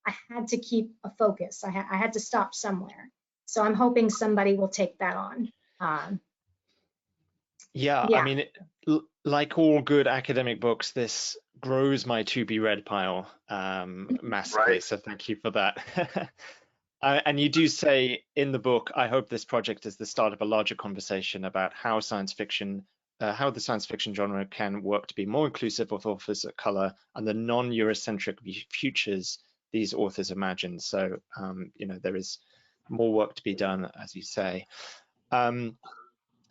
[0.04, 1.62] I had to keep a focus.
[1.62, 3.12] I, ha I had to stop somewhere.
[3.46, 5.52] So I'm hoping somebody will take that on.
[5.78, 6.18] Um,
[7.74, 8.42] yeah, yeah, I mean,
[9.24, 14.64] like all good academic books, this grows my to be read pile um, massively.
[14.66, 14.82] Right.
[14.82, 15.78] So thank you for that.
[17.04, 20.32] Uh, and you do say in the book, I hope this project is the start
[20.32, 22.86] of a larger conversation about how science fiction,
[23.20, 26.56] uh, how the science fiction genre can work to be more inclusive of authors of
[26.56, 28.38] color and the non-Eurocentric
[28.72, 29.38] futures
[29.70, 30.80] these authors imagine.
[30.80, 32.38] So, um, you know, there is
[32.88, 34.66] more work to be done, as you say.
[35.30, 35.76] Um,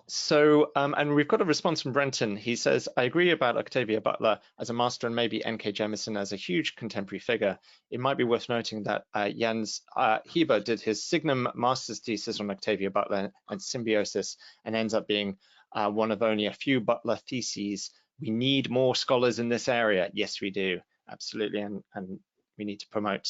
[0.07, 2.35] so, um, and we've got a response from Brenton.
[2.35, 5.71] He says, I agree about Octavia Butler as a master and maybe N.K.
[5.71, 7.57] Jemisin as a huge contemporary figure.
[7.89, 12.41] It might be worth noting that uh, Jens uh, Heber did his Signum master's thesis
[12.41, 14.35] on Octavia Butler and symbiosis
[14.65, 15.37] and ends up being
[15.71, 17.91] uh, one of only a few Butler theses.
[18.19, 20.09] We need more scholars in this area.
[20.13, 20.81] Yes, we do.
[21.09, 21.61] Absolutely.
[21.61, 22.19] And, and
[22.57, 23.29] we need to promote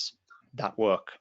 [0.56, 1.12] that work.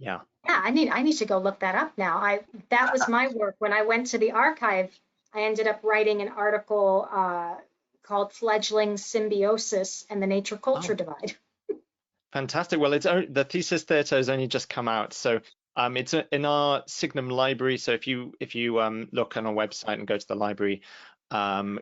[0.00, 0.20] Yeah.
[0.46, 2.16] Yeah, I need I need to go look that up now.
[2.16, 2.40] I
[2.70, 4.98] that was my work when I went to the archive.
[5.34, 7.56] I ended up writing an article uh,
[8.02, 10.96] called "Fledgling Symbiosis and the Nature Culture oh.
[10.96, 11.36] Divide."
[12.32, 12.80] Fantastic.
[12.80, 15.40] Well, it's the thesis theatre has only just come out, so
[15.76, 17.76] um, it's in our Signum library.
[17.76, 20.82] So if you if you um, look on our website and go to the library,
[21.30, 21.80] um,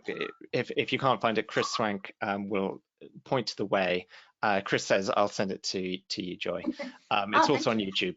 [0.52, 2.82] if if you can't find it, Chris Swank um, will
[3.24, 4.06] point to the way.
[4.42, 6.62] Uh, Chris says, "I'll send it to to you, Joy."
[7.10, 8.16] Um, it's oh, also on YouTube.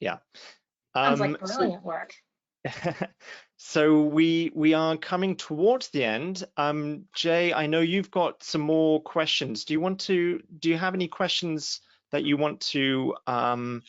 [0.00, 0.16] Yeah.
[0.94, 2.14] Sounds like um, brilliant so, work.
[3.58, 6.44] so we we are coming towards the end.
[6.56, 9.64] Um, Jay, I know you've got some more questions.
[9.64, 10.40] Do you want to?
[10.58, 13.82] Do you have any questions that you want to um,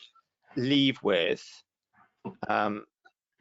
[0.57, 1.45] leave with?
[2.49, 2.85] Um,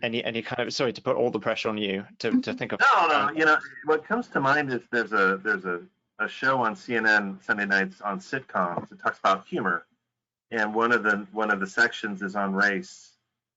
[0.03, 2.72] any any kind of sorry to put all the pressure on you to, to think
[2.72, 2.80] of.
[2.80, 3.30] No, no.
[3.32, 5.80] You know what comes to mind is there's a there's a
[6.18, 8.90] a show on CNN Sunday nights on sitcoms.
[8.92, 9.86] It talks about humor,
[10.51, 13.12] and one of the one of the sections is on race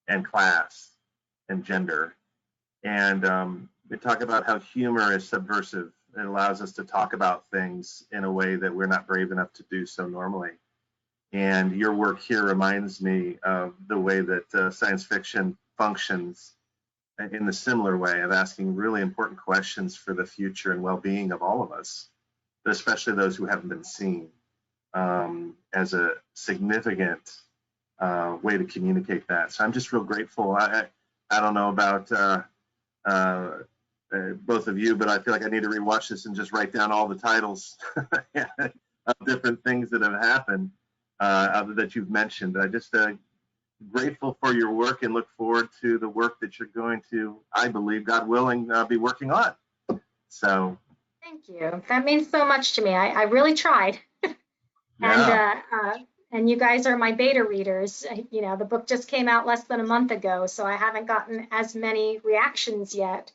[0.08, 0.92] and class
[1.50, 2.16] and gender,
[2.84, 5.92] and um, they talk about how humor is subversive.
[6.18, 9.54] It allows us to talk about things in a way that we're not brave enough
[9.54, 10.52] to do so normally.
[11.32, 16.54] And your work here reminds me of the way that uh, science fiction functions
[17.32, 21.42] in the similar way of asking really important questions for the future and well-being of
[21.42, 22.10] all of us
[22.64, 24.30] but especially those who haven't been seen
[24.94, 27.42] um, as a significant
[28.00, 29.52] uh, way to communicate that.
[29.52, 30.56] So I'm just real grateful.
[30.56, 30.86] I,
[31.30, 32.44] I don't know about uh,
[33.06, 33.50] uh,
[34.14, 36.52] uh both of you, but I feel like I need to rewatch this and just
[36.52, 37.78] write down all the titles
[38.36, 40.72] of different things that have happened
[41.20, 42.58] uh, that you've mentioned.
[42.60, 43.14] I just uh,
[43.92, 47.68] grateful for your work and look forward to the work that you're going to, I
[47.68, 49.54] believe, God willing, be working on.
[50.28, 50.78] So
[51.24, 51.84] Thank you.
[51.90, 52.92] That means so much to me.
[52.92, 54.00] I, I really tried.
[54.24, 54.36] and
[55.00, 55.62] yeah.
[55.72, 55.98] uh, uh,
[56.32, 58.06] and you guys are my beta readers.
[58.32, 61.08] You know, the book just came out less than a month ago, so I haven't
[61.08, 63.32] gotten as many reactions yet.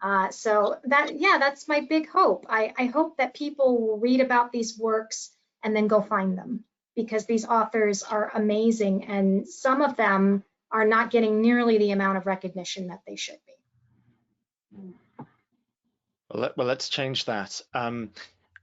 [0.00, 2.46] Uh, so that, yeah, that's my big hope.
[2.48, 5.30] I, I hope that people will read about these works
[5.62, 6.64] and then go find them
[6.96, 12.18] because these authors are amazing and some of them are not getting nearly the amount
[12.18, 14.94] of recognition that they should be.
[16.30, 17.60] Well, let, let's change that.
[17.74, 18.10] Um,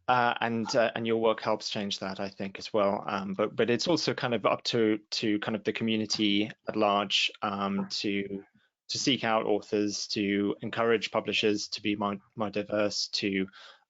[0.07, 3.03] uh, and uh, and your work helps change that, I think, as well.
[3.05, 6.77] Um, but but it's also kind of up to to kind of the community at
[6.77, 8.41] large um, to
[8.89, 13.47] to seek out authors, to encourage publishers to be more, more diverse, to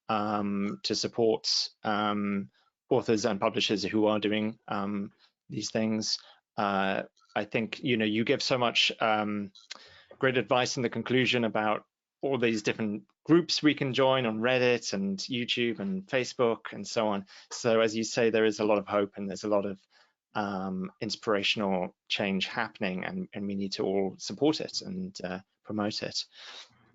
[0.10, 1.48] um, to support
[1.84, 2.50] um,
[2.90, 5.12] authors and publishers who are doing um,
[5.50, 6.20] these things.
[6.58, 7.04] Uh,
[7.36, 9.52] I think you know you give so much um,
[10.20, 11.84] great advice in the conclusion about
[12.22, 17.10] all these different groups we can join on Reddit and YouTube and Facebook and so
[17.10, 17.26] on.
[17.52, 19.80] So as you say, there is a lot of hope and there's a lot of
[20.34, 26.04] um, inspirational change happening and, and we need to all support it and uh, promote
[26.04, 26.24] it.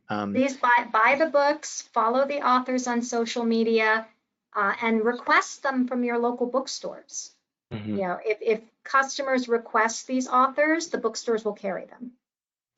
[0.09, 4.07] Um, Please buy, buy the books, follow the authors on social media,
[4.55, 7.35] uh, and request them from your local bookstores.
[7.71, 7.89] Mm -hmm.
[7.89, 12.13] You know, if, if customers request these authors, the bookstores will carry them.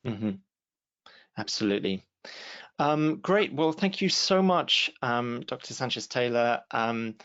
[0.03, 0.39] Mm -hmm.
[1.37, 2.03] Absolutely.
[2.79, 3.53] Um, great.
[3.53, 5.73] Well, thank you so much, um, Dr.
[5.73, 6.61] Sanchez Taylor.
[6.71, 7.15] Um,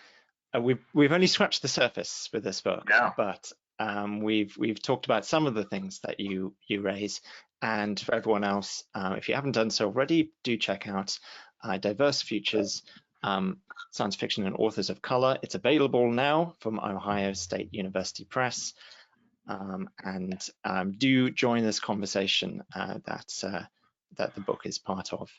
[0.54, 3.12] uh, we've we've only scratched the surface with this book, yeah.
[3.16, 7.20] but um, we've we've talked about some of the things that you you raise.
[7.62, 11.18] And for everyone else, uh, if you haven't done so already, do check out
[11.62, 12.82] uh, Diverse Futures,
[13.22, 13.58] um,
[13.90, 15.38] Science Fiction and Authors of Color.
[15.42, 18.74] It's available now from Ohio State University Press.
[19.48, 20.38] Um, and
[20.98, 23.62] do join this conversation uh, that uh,
[24.16, 25.30] that the book is part of.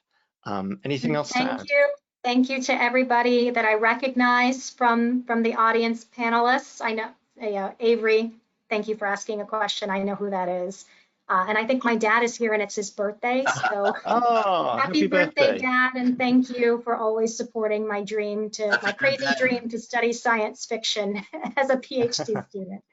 [0.43, 1.89] Um, anything else Thank you.
[2.23, 6.81] Thank you to everybody that I recognize from from the audience panelists.
[6.83, 7.09] I know
[7.41, 8.31] uh, Avery,
[8.69, 9.89] thank you for asking a question.
[9.89, 10.85] I know who that is.
[11.31, 13.45] Uh, and I think my dad is here and it's his birthday.
[13.71, 15.91] So oh, happy, happy birthday, birthday, dad.
[15.95, 20.65] And thank you for always supporting my dream to my crazy dream to study science
[20.65, 21.23] fiction
[21.57, 22.83] as a PhD student.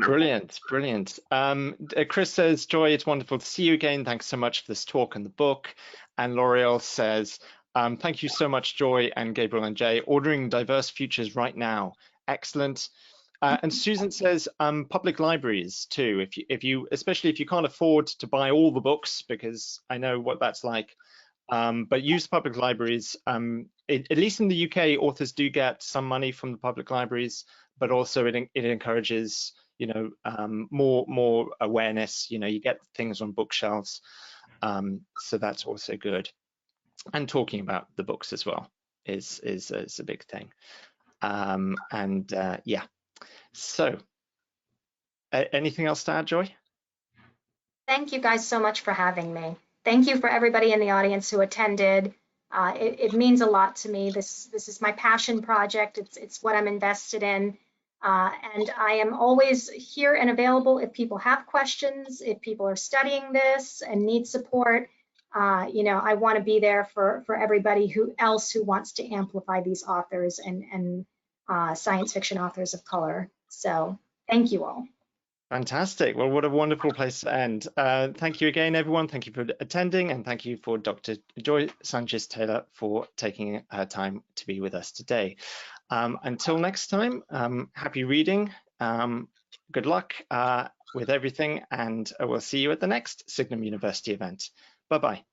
[0.00, 1.18] Brilliant, brilliant.
[1.30, 4.04] Um, uh, Chris says, Joy, it's wonderful to see you again.
[4.04, 5.74] Thanks so much for this talk and the book.
[6.16, 7.40] And L'Oreal says,
[7.74, 10.00] um, thank you so much, Joy and Gabriel and Jay.
[10.00, 11.92] Ordering diverse futures right now.
[12.26, 12.88] Excellent.
[13.42, 16.20] Uh, and Susan says um, public libraries too.
[16.20, 19.80] If you, if you, especially if you can't afford to buy all the books, because
[19.88, 20.94] I know what that's like.
[21.48, 23.16] Um, but use public libraries.
[23.26, 26.90] Um, it, at least in the UK, authors do get some money from the public
[26.90, 27.44] libraries,
[27.78, 32.30] but also it, it encourages, you know, um, more more awareness.
[32.30, 34.00] You know, you get things on bookshelves,
[34.62, 36.30] um, so that's also good.
[37.14, 38.70] And talking about the books as well
[39.06, 40.50] is is, is a big thing.
[41.22, 42.84] Um, and uh, yeah,
[43.52, 43.98] so
[45.32, 46.52] anything else to add, Joy?
[47.86, 49.56] Thank you guys so much for having me.
[49.84, 52.14] Thank you for everybody in the audience who attended.
[52.52, 54.10] Uh, it, it, means a lot to me.
[54.10, 55.98] This this is my passion project.
[55.98, 57.56] It's it's what I'm invested in,
[58.02, 62.76] uh, and I am always here and available if people have questions, if people are
[62.76, 64.90] studying this and need support.
[65.32, 68.92] Uh, you know, I want to be there for for everybody who else who wants
[68.94, 71.06] to amplify these authors and and
[71.48, 73.30] uh, science fiction authors of color.
[73.50, 73.98] So
[74.28, 74.86] thank you all.
[75.50, 76.16] Fantastic.
[76.16, 77.66] Well, what a wonderful place to end.
[77.76, 79.08] Uh, thank you again, everyone.
[79.08, 81.16] Thank you for attending, and thank you for Dr.
[81.42, 85.36] Joy Sanchez Taylor for taking her time to be with us today.
[85.90, 88.52] Um, until next time, um, happy reading.
[88.78, 89.26] Um,
[89.72, 94.50] good luck uh, with everything, and we'll see you at the next Signum University event.
[94.88, 95.24] Bye-bye.